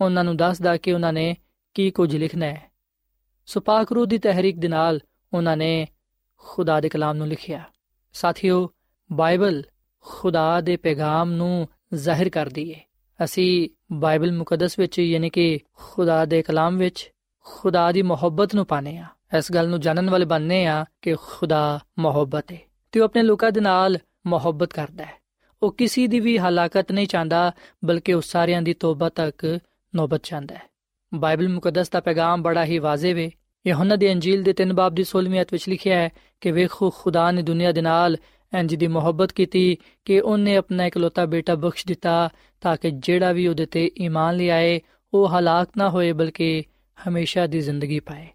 [0.00, 1.36] ਉਹਨਾਂ ਨੂੰ ਦੱਸਦਾ ਕਿ ਉਹਨਾਂ ਨੇ
[1.74, 2.70] ਕੀ ਕੁਝ ਲਿਖਣਾ ਹੈ।
[3.46, 5.00] ਸੋ ਪਾਕ ਰੂਹ ਦੀ ਤਹਿਰੀਕ ਦੇ ਨਾਲ
[5.32, 5.88] ਉਹਨਾਂ ਨੇ
[6.38, 7.64] ਖੁਦਾ ਦੇ ਕਲਾਮ ਨੂੰ ਲਿਖਿਆ।
[8.12, 8.70] ਸਾਥੀਓ,
[9.12, 9.62] ਬਾਈਬਲ
[10.00, 12.80] ਖੁਦਾ ਦੇ ਪੈਗਾਮ ਨੂੰ ਜ਼ਾਹਿਰ ਕਰਦੀ ਹੈ
[13.24, 17.10] ਅਸੀਂ ਬਾਈਬਲ ਮੁਕੱਦਸ ਵਿੱਚ, ਯਾਨੀ ਕਿ ਖੁਦਾ ਦੇ ਕਲਾਮ ਵਿੱਚ
[17.44, 19.06] ਖੁਦਾ ਦੀ ਮੁਹੱਬਤ ਨੂੰ ਪਾਣੇ ਆ
[19.38, 22.58] ਇਸ ਗੱਲ ਨੂੰ ਜਾਣਨ ਵਾਲੇ ਬਣਨੇ ਆ ਕਿ ਖੁਦਾ ਮੁਹੱਬਤ ਹੈ
[22.92, 25.24] ਤੇ ਉਹ ਆਪਣੇ ਲੋਕਾਂ ਦੇ ਨਾਲ ਮੁਹੱਬਤ ਕਰਦਾ ਹੈ।
[25.62, 27.52] ਉਹ ਕਿਸੇ ਦੀ ਵੀ ਹਲਾਕਤ ਨਹੀਂ ਚਾਹੁੰਦਾ,
[27.84, 29.58] ਬਲਕਿ ਉਹ ਸਾਰਿਆਂ ਦੀ ਤੋਬਾ ਤੱਕ
[29.96, 30.62] ਨੌਬਤ ਚਾਹੁੰਦਾ ਹੈ।
[31.14, 33.30] ਬਾਈਬਲ ਮੁਕੱਦਸ ਦਾ ਪੈਗਾਮ ਬੜਾ ਹੀ ਵਾਜ਼ਿਬ ਹੈ
[33.66, 36.08] ਯਹੋਨਾ ਦੀ ਅੰਜੀਲ ਦੇ 3 ਬਾਬ ਦੀ 16ਵੀਂ ਅਧ ਵਿੱਚ ਲਿਖਿਆ ਹੈ
[36.40, 38.16] ਕਿ ਵੇਖੋ, ਖੁਦਾ ਨੇ ਦੁਨੀਆ ਦੇ ਨਾਲ
[38.58, 43.46] ਇੰਜ ਦੀ ਮੁਹੱਬਤ ਕੀਤੀ ਕਿ ਉਹਨੇ ਆਪਣਾ ਇਕਲੌਤਾ ਬੇਟਾ ਬਖਸ਼ ਦਿੱਤਾ ਤਾਂ ਕਿ ਜਿਹੜਾ ਵੀ
[43.46, 44.80] ਉਹਦੇ ਤੇ ਈਮਾਨ ਲਿਆਏ
[45.14, 46.62] ਉਹ ਹਲਾਕ ਨਾ ਹੋਏ, ਬਲਕਿ
[47.08, 48.26] ਹਮੇਸ਼ਾ ਦੀ ਜ਼ਿੰਦਗੀ ਪਾਏ।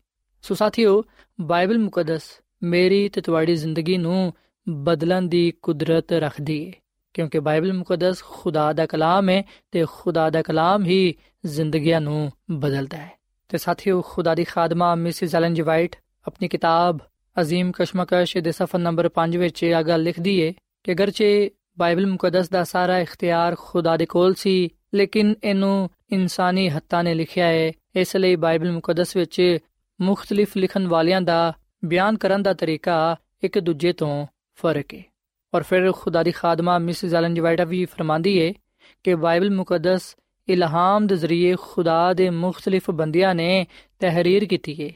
[0.41, 1.03] ਸੋ ਸਾਥੀਓ,
[1.41, 2.21] ਬਾਈਬਲ ਮੁਕੱਦਸ
[2.63, 4.33] ਮੇਰੀ ਤੇ ਤੁਹਾਡੀ ਜ਼ਿੰਦਗੀ ਨੂੰ
[4.69, 6.71] ਬਦਲਣ ਦੀ ਕੁਦਰਤ ਰੱਖਦੀ ਹੈ
[7.13, 11.13] ਕਿਉਂਕਿ ਬਾਈਬਲ ਮੁਕੱਦਸ ਖੁਦਾ ਦਾ ਕਲਾਮ ਹੈ ਤੇ ਖੁਦਾ ਦਾ ਕਲਾਮ ਹੀ
[11.45, 13.17] ਜ਼ਿੰਦਗੀਆਂ ਨੂੰ ਬਦਲਦਾ ਹੈ
[13.49, 15.95] ਤੇ ਸਾਥੀਓ ਖੁਦਾ ਦੀ ਖਾਦਮਾ ਮਿਸਿਸ ਐਲਨ ਜੀ ਵਾਈਟ
[16.27, 16.99] ਆਪਣੀ ਕਿਤਾਬ
[17.41, 20.53] ਅਜ਼ੀਮ ਕਸ਼ਮਕਸ਼ ਦੇ ਸਫਾ ਨੰਬਰ 5 ਵਿੱਚ ਇਹ ਗੱਲ ਲਿਖਦੀ ਹੈ
[20.83, 27.03] ਕਿ ਅਗਰਚੇ ਬਾਈਬਲ ਮੁਕੱਦਸ ਦਾ ਸਾਰਾ ਇਖਤਿਆਰ ਖੁਦਾ ਦੇ ਕੋਲ ਸੀ ਲੇਕਿਨ ਇਹਨੂੰ ਇਨਸਾਨੀ ਹੱਥਾਂ
[27.03, 29.59] ਨੇ ਲਿਖਿਆ ਹੈ ਇਸ ਲਈ ਬਾਈਬਲ ਮੁਕੱਦਸ ਵਿੱਚ
[30.01, 31.53] ਮੁxtਲਿਫ ਲਿਖਣ ਵਾਲਿਆਂ ਦਾ
[31.85, 35.03] ਬਿਆਨ ਕਰਨ ਦਾ ਤਰੀਕਾ ਇੱਕ ਦੂਜੇ ਤੋਂ ਫ਼ਰਕ ਹੈ
[35.53, 38.53] ਔਰ ਫਿਰ ਖੁਦਾ ਦੀ ਖਾਦਮਾ ਮਿਸਿਸ ਐਲਨ ਜੀ ਵਾਈਟ ਵੀ ਫਰਮਾਂਦੀ ਹੈ
[39.03, 40.15] ਕਿ ਬਾਈਬਲ ਮੁਕੱਦਸ
[40.49, 43.65] ਇਲਹਾਮ ਦੇ ਜ਼ਰੀਏ ਖੁਦਾ ਦੇ ਮੁxtਲਿਫ ਬੰਦਿਆਂ ਨੇ
[43.99, 44.89] ਤਹਿਰੀਰ ਕੀਤੀ ਹੈ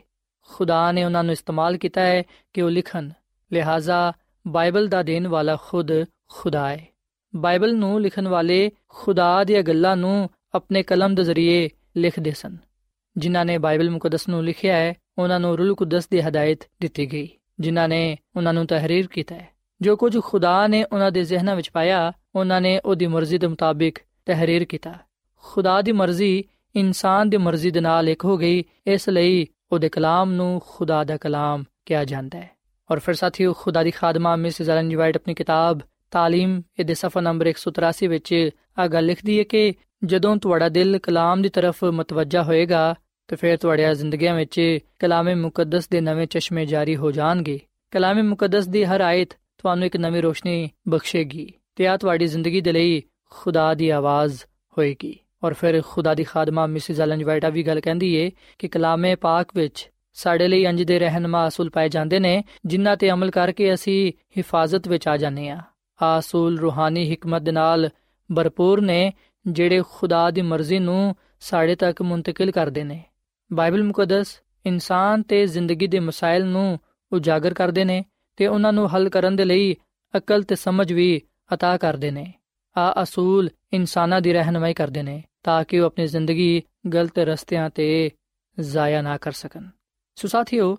[0.43, 2.23] ਖੁਦਾ ਨੇ ਉਹਨਾਂ ਨੂੰ ਇਸਤੇਮਾਲ ਕੀਤਾ ਹੈ
[2.53, 3.09] ਕਿ ਉਹ ਲਿਖਣ
[3.53, 4.13] ਲਿਹਾਜ਼ਾ
[4.47, 5.91] ਬਾਈਬਲ ਦਾ ਦੇਣ ਵਾਲਾ ਖੁਦ
[6.29, 6.87] ਖੁਦਾ ਹੈ
[7.35, 12.57] ਬਾਈਬਲ ਨੂੰ ਲਿਖਣ ਵਾਲੇ ਖੁਦਾ ਦੀਆਂ ਗੱਲਾਂ ਨੂੰ ਆਪਣੇ ਕਲਮ ਦੇ ਜ਼ਰੀਏ ਲਿਖਦੇ ਸਨ
[13.17, 17.29] ਜਿਨ੍ਹਾਂ ਨੇ ਬਾਈਬਲ ਮੁਕੱਦਸ ਨੂੰ ਲਿਖਿਆ ਹੈ ਉਹਨਾਂ ਨੂੰ ਰੂਲ ਕੁਦਸ ਦੀ ਹਦਾਇਤ ਦਿੱਤੀ ਗਈ
[17.59, 19.52] ਜਿਨ੍ਹਾਂ ਨੇ ਉਹਨਾਂ ਨੂੰ ਤਹਿਰੀਰ ਕੀਤਾ ਹੈ
[19.83, 23.99] ਜੋ ਕੁਝ ਖੁਦਾ ਨੇ ਉਹਨਾਂ ਦੇ ਜ਼ਿਹਨਾਂ ਵਿੱਚ ਪਾਇਆ, ਉਹਨਾਂ ਨੇ ਉਹਦੀ ਮਰਜ਼ੀ ਦੇ ਮੁਤਾਬਿਕ
[24.25, 24.93] ਤਹਿਰੀਰ ਕੀਤਾ।
[25.35, 26.43] ਖੁਦਾ ਦੀ ਮਰਜ਼ੀ
[26.75, 31.17] ਇਨਸਾਨ ਦੀ ਮਰਜ਼ੀ ਦੇ ਨਾਲ ਇੱਕ ਹੋ ਗਈ, ਇਸ ਲਈ ਉਹਦੇ ਕਲਾਮ ਨੂੰ ਖੁਦਾ ਦਾ
[31.17, 32.49] ਕਲਾਮ ਕਿਹਾ ਜਾਂਦਾ ਹੈ।
[32.91, 35.79] ਔਰ ਫਿਰ ਸਾਥੀਓ, ਖੁਦਾ ਦੀ ਖਾਦਮਾ ਮਿਸਿਸ ਐਲਨ ਜੀ ਵਾਈਟ ਆਪਣੀ ਕਿਤਾਬ
[36.11, 39.73] ਤਾਲੀਮ ਇਹਦੇ ਸਫਾ ਨੰਬਰ 183 ਵਿੱਚ ਆ ਗੱਲ ਲਿਖਦੀ ਹੈ ਕਿ
[40.05, 42.95] ਜਦੋਂ ਤੁਹਾਡਾ ਦਿਲ ਕਲਾਮ ਦੀ ਤਰਫ ਮਤਵੱਜਾ ਹੋਏਗਾ,
[43.27, 47.59] ਤੇ ਫਿਰ ਤੁਹਾਡੀਆਂ ਜ਼ਿੰਦਗੀਆਂ ਵਿੱਚ ਕਲਾਮੇ ਮੁਕੱਦਸ ਦੇ ਨਵੇਂ ਚਸ਼ਮੇ ਜਾਰੀ ਹੋ ਜਾਣਗੇ।
[47.91, 49.29] ਕਲਾਮੇ ਮੁਕੱਦਸ ਦੀ ਹਰ ਆਇਤ
[49.63, 54.43] ਤੁਹਾਨੂੰ ਇੱਕ ਨਵੀਂ ਰੋਸ਼ਨੀ ਬਖਸ਼ੇਗੀ ਤੇ ਆ ਤੁਹਾਡੀ ਜ਼ਿੰਦਗੀ ਦੇ ਲਈ ਖੁਦਾ ਦੀ ਆਵਾਜ਼
[54.77, 59.15] ਹੋਏਗੀ। ਔਰ ਫਿਰ ਖੁਦਾ ਦੀ ਖਾਦਮਾ ਮਿਸਿਸ ਐਲਨ ਵਾਈਟਾ ਵੀ ਗੱਲ ਕਹਿੰਦੀ ਏ ਕਿ ਕਲਾਮੇ
[59.15, 63.73] ਪਾਕ ਵਿੱਚ ਸਾਡੇ ਲਈ ਅੰਜ ਦੇ ਰਹਿਨਮਾ ਅਸੂਲ ਪਾਏ ਜਾਂਦੇ ਨੇ, ਜਿਨ੍ਹਾਂ ਤੇ ਅਮਲ ਕਰਕੇ
[63.73, 65.59] ਅਸੀਂ ਹਿਫਾਜ਼ਤ ਵਿੱਚ ਆ ਜਾਂਦੇ ਆ
[66.19, 67.89] ਅਸੂਲ ਰੂਹਾਨੀ ਹਕਮਤ ਦੇ ਨਾਲ
[68.35, 69.13] ਭਰਪੂਰ ਨੇ,
[69.47, 73.03] ਜਿਹੜੇ ਖੁਦਾ ਦੀ ਮਰਜ਼ੀ ਨੂੰ ਸਾਡੇ ਤੱਕ ਮੁੰਤਕਿਲ ਕਰਦੇ ਨੇ।
[73.53, 76.79] ਬਾਈਬਲ ਮੁਕੱਦਸ ਇਨਸਾਨ ਤੇ ਜ਼ਿੰਦਗੀ ਦੇ ਮਸਾਇਲ ਨੂੰ
[77.13, 78.03] ਉਜਾਗਰ ਕਰਦੇ ਨੇ
[78.35, 79.75] ਤੇ ਉਹਨਾਂ ਨੂੰ ਹੱਲ ਕਰਨ ਦੇ ਲਈ
[80.17, 81.21] ਅਕਲ ਤੇ ਸਮਝ ਵੀ
[81.53, 82.33] عطا ਕਰਦੇ ਨੇ।
[82.77, 88.11] ਆ ਅਸੂਲ ਇਨਸਾਨਾਂ ਦੀ ਰਹਿਨਮਾਈ ਕਰਦੇ ਨੇ ਤਾਂ ਕਿ ਉਹ ਆਪਣੀ ਜ਼ਿੰਦਗੀ ਗਲਤ ਰਸਤਿਆਂ ਤੇ
[88.59, 89.67] ਜ਼ਾਇਆ ਨਾ ਕਰ ਸਕਣ।
[90.15, 90.77] ਸੋ ਸਾਥੀਓ,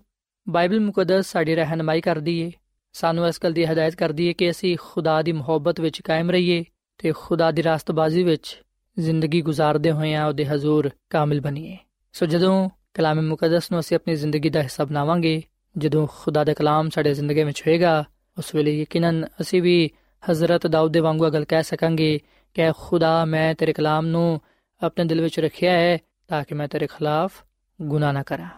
[0.48, 2.52] ਬਾਈਬਲ ਮੁਕੱਦਸ ਸਾਡੀ ਰਹਿਨਮਾਈ ਕਰਦੀ ਏ।
[2.92, 6.64] ਸਾਨੂੰ ਇਸ ਗੱਲ ਦੀ ਹਦਾਇਤ ਕਰਦੀ ਏ ਕਿ ਅਸੀਂ ਖੁਦਾ ਦੀ ਮੁਹੱਬਤ ਵਿੱਚ ਕਾਇਮ ਰਹੀਏ
[6.98, 8.62] ਤੇ ਖੁਦਾ ਦੀ ਰਾਸਤਬਾਜ਼ੀ ਵਿੱਚ
[8.98, 11.76] ਜ਼ਿੰਦਗੀ گزارਦੇ ਹੋਏ ਆ ਉਹਦੇ ਹਜ਼ੂਰ ਕਾਮਿਲ ਬਣੀਏ।
[12.12, 15.42] ਸੋ ਜਦੋਂ ਕਲਾਮ ਮੁਕੱਦਸ ਨੂੰ ਅਸੀਂ ਆਪਣੀ ਜ਼ਿੰਦਗੀ ਦਾ ਹਿੱਸਾ ਬਣਾਵਾਂਗੇ
[15.78, 18.04] ਜਦੋਂ ਖੁਦਾ ਦਾ ਕਲਾਮ ਸਾਡੇ ਜ਼ਿੰਦਗੀ ਵਿੱਚ ਹੋਏਗਾ,
[18.38, 19.90] ਉਸ ਵੇਲੇ ਯਕੀਨਨ ਅਸੀਂ ਵੀ
[20.30, 22.20] ਹਜ਼ਰਤ ਦਾਊਦ ਦੇ ਵਾਂਗੂ ਗੱਲ ਕਹਿ ਸਕਾਂਗੇ
[22.54, 24.40] ਕਿ ਖੁਦਾ, ਮੈਂ ਤੇਰੇ ਕਲਾਮ ਨੂੰ
[24.82, 27.44] ਆਪਣੇ ਦਿਲ ਵਿੱਚ ਰੱਖਿਆ ਹੈ ਤਾਂ ਕਿ ਮੈਂ ਤੇਰੇ ਖਿਲਾਫ
[27.82, 28.48] ਗੁਨਾਹ ਨਾ ਕਰਾਂ।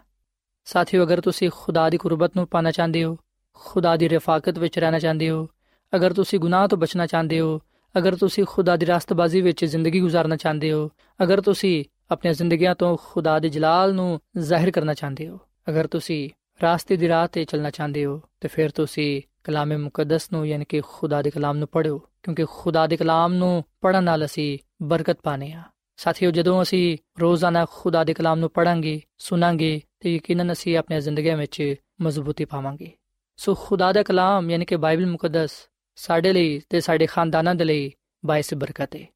[0.65, 3.17] ਸਾਥੀਓ, ਅਗਰ ਤੁਸੀਂ ਖੁਦਾ ਦੀ ਕੁਰਬਤ ਨੂੰ ਪਾਣਾ ਚਾਹੁੰਦੇ ਹੋ,
[3.55, 5.49] ਖੁਦਾ ਦੀ ਰਫਾਕਤ ਵਿੱਚ ਰਹਿਣਾ ਚਾਹੁੰਦੇ ਹੋ,
[5.97, 7.61] ਅਗਰ ਤੁਸੀਂ ਗੁਨਾਹ ਤੋਂ ਬਚਣਾ ਚਾਹੁੰਦੇ ਹੋ,
[7.99, 10.91] ਅਗਰ ਤੁਸੀਂ ਖੁਦਾ ਦੀ ਰਾਸਤਬਾਜ਼ੀ ਵਿੱਚ ਜ਼ਿੰਦਗੀ گزارਣਾ ਚਾਹੁੰਦੇ ਹੋ,
[11.23, 16.31] ਅਗਰ ਤੁਸੀਂ ਆਪਣੀਆਂ ਜ਼ਿੰਦਗੀਆਂ ਤੋਂ ਖੁਦਾ ਦੇ ਜਲਾਲ ਨੂੰ ਜ਼ਾਹਿਰ ਕਰਨਾ ਚਾਹੁੰਦੇ ਹੋ, ਅਗਰ ਤੁਸੀਂ
[16.63, 20.81] ਰਾਸਤੇ ਦੀ ਰਾਹ ਤੇ ਚੱਲਣਾ ਚਾਹੁੰਦੇ ਹੋ, ਤੇ ਫਿਰ ਤੁਸੀਂ ਕਲਾਮੇ ਮੁਕੱਦਸ ਨੂੰ, ਯਾਨੀ ਕਿ
[20.81, 25.53] ਖੁਦਾ ਦੇ ਕਲਾਮ ਨੂੰ ਪੜ੍ਹੋ, ਕਿਉਂਕਿ ਖੁਦਾ ਦੇ ਕਲਾਮ ਨੂੰ ਪੜਨ ਨਾਲ ਅਸੀਂ ਬਰਕਤ ਪਾਣੇ
[25.53, 25.63] ਆ
[25.97, 31.37] ਸਾਥੀਓ, ਜਦੋਂ ਅਸੀਂ ਰੋਜ਼ਾਨਾ ਖੁਦਾ ਦੇ ਕਲਾਮ ਨੂੰ ਪੜਾਂਗੇ ਸੁਣਾਂਗੇ, ਤੇ ਯਕੀਨਨ ਅਸੀਂ ਆਪਣੀ ਜ਼ਿੰਦਗੀਆਂ
[31.37, 32.91] ਵਿੱਚ ਮਜ਼ਬੂਤੀ ਪਾਵਾਂਗੇ।
[33.39, 35.51] ਸੋ ਖੁਦਾ ਦਾ ਕਲਾਮ, ਯਾਨੀ ਕਿ ਬਾਈਬਲ ਮੁਕੱਦਸ,
[35.99, 37.93] ਸਾਡੇ ਲਈ ਤੇ ਸਾਡੇ ਖਾਨਦਾਨਾਂ ਦੇ ਲਈ
[38.27, 39.07] ਬਾਇਸ ਬਰਕਤ ਹੈ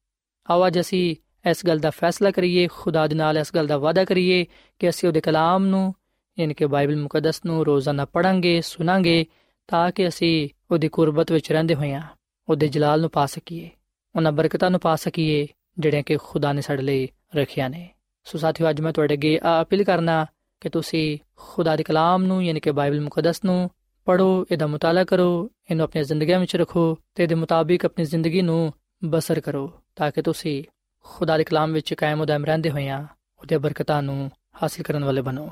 [0.49, 1.15] ਆਓ ਅੱਜ ਅਸੀਂ
[1.49, 4.45] ਇਸ ਗੱਲ ਦਾ ਫੈਸਲਾ ਕਰੀਏ, ਖੁਦਾ ਦੇ ਨਾਲ ਇਸ ਗੱਲ ਦਾ ਵਾਅਦਾ ਕਰੀਏ
[4.79, 5.93] ਕਿ ਅਸੀਂ ਉਹਦੇ ਕਲਾਮ ਨੂੰ
[6.41, 9.25] ਯਾਨੀ ਕਿ ਬਾਈਬਲ ਮੁਕੱਦਸ ਨੂੰ ਰੋਜ਼ਾਨਾ ਪੜਾਂਗੇ ਸੁਣਾਂਗੇ
[9.67, 12.01] ਤਾਂ ਕਿ ਅਸੀਂ ਉਹਦੀ ਕੁਰਬਤ ਵਿੱਚ ਰਹਿੰਦੇ ਹੋਈਆਂ
[12.49, 13.69] ਉਹਦੇ ਜਲਾਲ ਨੂੰ ਪਾ ਸਕੀਏ,
[14.15, 15.47] ਉਹਨਾਂ ਬਰਕਤਾਂ ਨੂੰ ਪਾ ਸਕੀਏ,
[15.79, 17.89] ਜਿਹੜੀਆਂ ਕਿ ਖੁਦਾ ਨੇ ਸਾਡੇ ਲਈ ਰੱਖਿਆ ਨੇ।
[18.23, 20.25] ਸੋ ਸਾਥੀਓ, ਅੱਜ ਮੈਂ ਤੁਹਾਡੇ ਅੱਗੇ ਅਪੀਲ ਕਰਨਾ
[20.61, 23.69] ਕਿ ਤੁਸੀਂ ਖੁਦਾ ਦੇ ਕਲਾਮ ਨੂੰ, ਯਾਨੀ ਕਿ ਬਾਈਬਲ ਮੁਕੱਦਸ ਨੂੰ
[24.05, 28.73] ਪੜੋ ਇਹਦਾ ਮਤਾਲਾ ਕਰੋ, ਇਹਨੂੰ ਆਪਣੀ ਜ਼ਿੰਦਗੀ ਵਿੱਚ ਰੱਖੋ ਤੇ ਇਹਦੇ ਮੁਤਾਬਿਕ ਆਪਣੀ ਜ਼ਿੰਦਗੀ ਨੂੰ
[29.05, 30.63] ਬਸਰ ਕਰੋ ਤਾਂ ਕਿ ਤੁਸੀਂ
[31.03, 33.07] ਖੁਦਾ ਦੇ ਕਲਾਮ ਵਿੱਚ ਕਾਇਮ ਉਦਾਇਮ ਰਹਿੰਦੇ ਹੋਈਆਂ
[33.39, 34.31] ਉਹਦੇ ਬਰਕਤਾਂ ਨੂੰ
[34.63, 35.49] ਹਾਸਲ ਕਰਨ ਵਾਲੇ ਬਣੋ।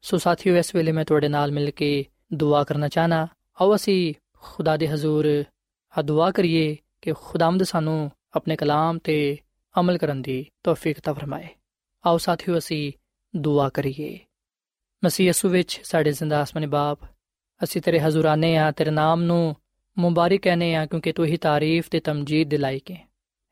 [0.00, 3.28] ਸੋ ਸਾਥੀਓ, ਇਸ ਵੇਲੇ ਮੈਂ ਤੁਹਾਡੇ ਨਾਲ ਮਿਲ ਕੇ ਦੁਆ ਕਰਨਾ ਚਾਹਨਾ।
[3.60, 5.44] ਆਓ ਅਸੀਂ ਖੁਦਾ ਦੇ ਹਜ਼ੂਰ
[5.98, 9.38] ਆ ਦੁਆ ਕਰੀਏ ਕਿ ਖੁਦਾਮਦ ਸਾਨੂੰ ਆਪਣੇ ਕਲਾਮ ਤੇ
[9.80, 11.48] ਅਮਲ ਕਰਨ ਦੀ ਤੌਫੀਕ ਤਾ ਫਰਮਾਏ।
[12.06, 12.92] ਆਓ ਸਾਥੀਓ, ਅਸੀਂ
[13.36, 14.18] ਦੁਆ ਕਰੀਏ।
[15.04, 16.98] ਮਸੀਹ ਯਸੂ ਵਿੱਚ ਸਾਡੇ ਜ਼ਿੰਦਾ ਆਸਮਾਨੀ ਬਾਪ,
[17.64, 19.56] ਅਸੀਂ ਤੇਰੇ ਹਜ਼ੂਰ ਆਨੇ ਆ, ਤੇਰੇ ਨਾਮ ਨੂੰ
[19.98, 23.08] ਮੁਬਾਰਕ ਕਹਨੇ ਆ, ਕਿਉਂਕਿ ਤੂੰ ਹੀ ਤਾਰੀਫ ਤੇ ਤਮਜੀਦ ਦੇ ਲਾਇਕ ਹੈ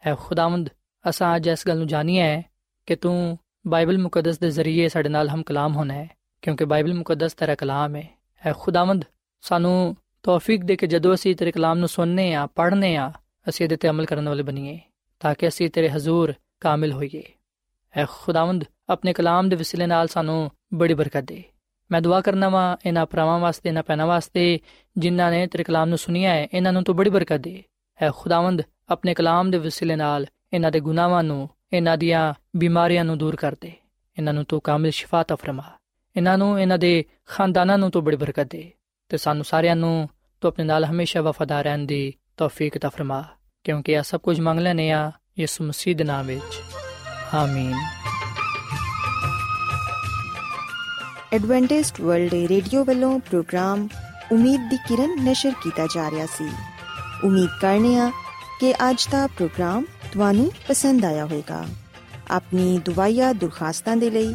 [0.07, 0.69] ਐ ਖੁਦਾਵੰਦ,
[1.09, 2.43] ਅਸਾਂ ਅੱਜ ਇਸ ਗੱਲ ਨੂੰ ਜਾਣੀਏ ਹੈ
[2.87, 7.35] ਕਿ ਤੂੰ ਬਾਈਬਲ ਮੁਕੱਦਸ ਦੇ ਜ਼ਰੀਏ ਸਾਡੇ ਨਾਲ ਹਮ ਕਲਾਮ ਹੋਣਾ। ਹੈ ਕਿਉਂਕਿ ਬਾਈਬਲ ਮੁਕੱਦਸ
[7.35, 9.05] ਤੇਰਾ ਕਲਾਮ ਹੈ ਐ ਖੁਦਾਵੰਦ,
[9.41, 13.13] ਸਾਨੂੰ ਤੌਫੀਕ ਦੇ ਕੇ ਜਦੋਂ ਅਸੀਂ ਤੇਰੇ ਕਲਾਮ ਨੂੰ ਸੁਣਨੇ ਆ, ਪੜ੍ਹਨੇ ਆ,
[13.49, 14.81] ਅਸੀਂ ਇਹਦੇ ਤੇ ਅਮਲ ਕਰਨ ਵਾਲੇ ਬਣੀਏ,
[15.21, 17.23] ਤਾਂ ਕਿ ਅਸੀਂ ਤੇਰੇ ਹਜ਼ੂਰ ਕਾਮਿਲ ਹੋਈਏ।
[17.97, 21.43] ਐ ਖੁਦਾਵੰਦ, ਆਪਣੇ ਕਲਾਮ ਦੇ ਵਸਿਲੇ ਨਾਲ ਸਾਨੂੰ ਬੜੀ ਬਰਕਤ ਦੇ।
[21.91, 24.61] ਮੈਂ ਦੁਆ ਕਰਨਾ ਵਾਂ, ਇਹਨਾਂ ਪਰਵਾਂ ਵਾਸਤੇ, ਇਹਨਾਂ ਪੈਨਾ ਵਾਸਤੇ,
[24.99, 27.65] ਜਿਨ੍ਹਾਂ ਨੇ ਤੇਰੇ ਕਲਾਮ ਨੂੰ ਸੁਨਿਆ ਹੈ ਇਹਨਾਂ ਨੂੰ ਤੂੰ ਬੜੀ ਬਰਕਤ ਦੇ।
[28.03, 33.19] ਐ ਖੁਦਾਵੰਦ, ਆਪਣੇ ਕਲਾਮ ਦੇ ਵਸਿਲੇ ਨਾਲ ਇਹਨਾਂ ਦੇ ਗੁਨਾਹਾਂ ਨੂੰ, ਇਹਨਾਂ ਦੀਆਂ ਬਿਮਾਰੀਆਂ ਨੂੰ
[33.19, 33.73] ਦੂਰ ਕਰ ਦੇ।
[34.19, 35.65] ਇਹਨਾਂ ਨੂੰ ਤੂੰ ਕਾਮਿਲ ਸ਼ਿਫਾ ਤਾ ਫਰਮਾ।
[36.17, 38.73] ਇਹਨਾਂ ਨੂੰ, ਇਹਨਾਂ ਦੇ ਖਾਨਦਾਨਾਂ ਨੂੰ ਤੂੰ ਬੜੀ ਬਰਕਤ ਦੇ
[39.09, 40.09] ਤੇ ਸਾਨੂੰ ਸਾਰਿਆਂ ਨੂੰ
[40.41, 43.25] ਤੂੰ ਆਪਣੇ ਨਾਲ ਹਮੇਸ਼ਾ ਵਫਾਦਾਰ ਰਹਿਣ ਦੀ ਤੌਫੀਕ ਤਾ ਫਰਮਾ,
[43.65, 46.63] ਕਿਉਂਕਿ ਇਹ ਸਭ ਕੁਝ ਮੰਗ ਲੈਨੇ ਆ ਯਿਸੂ ਮਸੀਹ ਦੇ ਨਾਮ ਵਿੱਚ।
[47.35, 47.75] ਆਮੀਨ।
[51.33, 53.89] ਐਡਵੈਂਟਿਸਟ ਵਰਲਡ ਰੇਡੀਓ ਵੱਲੋਂ ਪ੍ਰੋਗਰਾਮ
[54.33, 56.51] ਉਮੀਦ ਦੀ ਕਿਰਨ ਨਿਸ਼ਰ ਕੀਤਾ ਜਾ ਰਿਹਾ ਸੀ।
[57.25, 58.13] ਉਮੀਦ ਕਰਨੇ ਆ
[58.61, 61.65] ਕਿ ਅੱਜ ਦਾ ਪ੍ਰੋਗਰਾਮ ਤੁਹਾਨੂੰ ਪਸੰਦ ਆਇਆ ਹੋਵੇਗਾ।
[62.31, 64.35] ਆਪਣੀ ਦੁਆਇਆ ਦੁਰਖਾਸਤਾਂ ਦੇ ਲਈ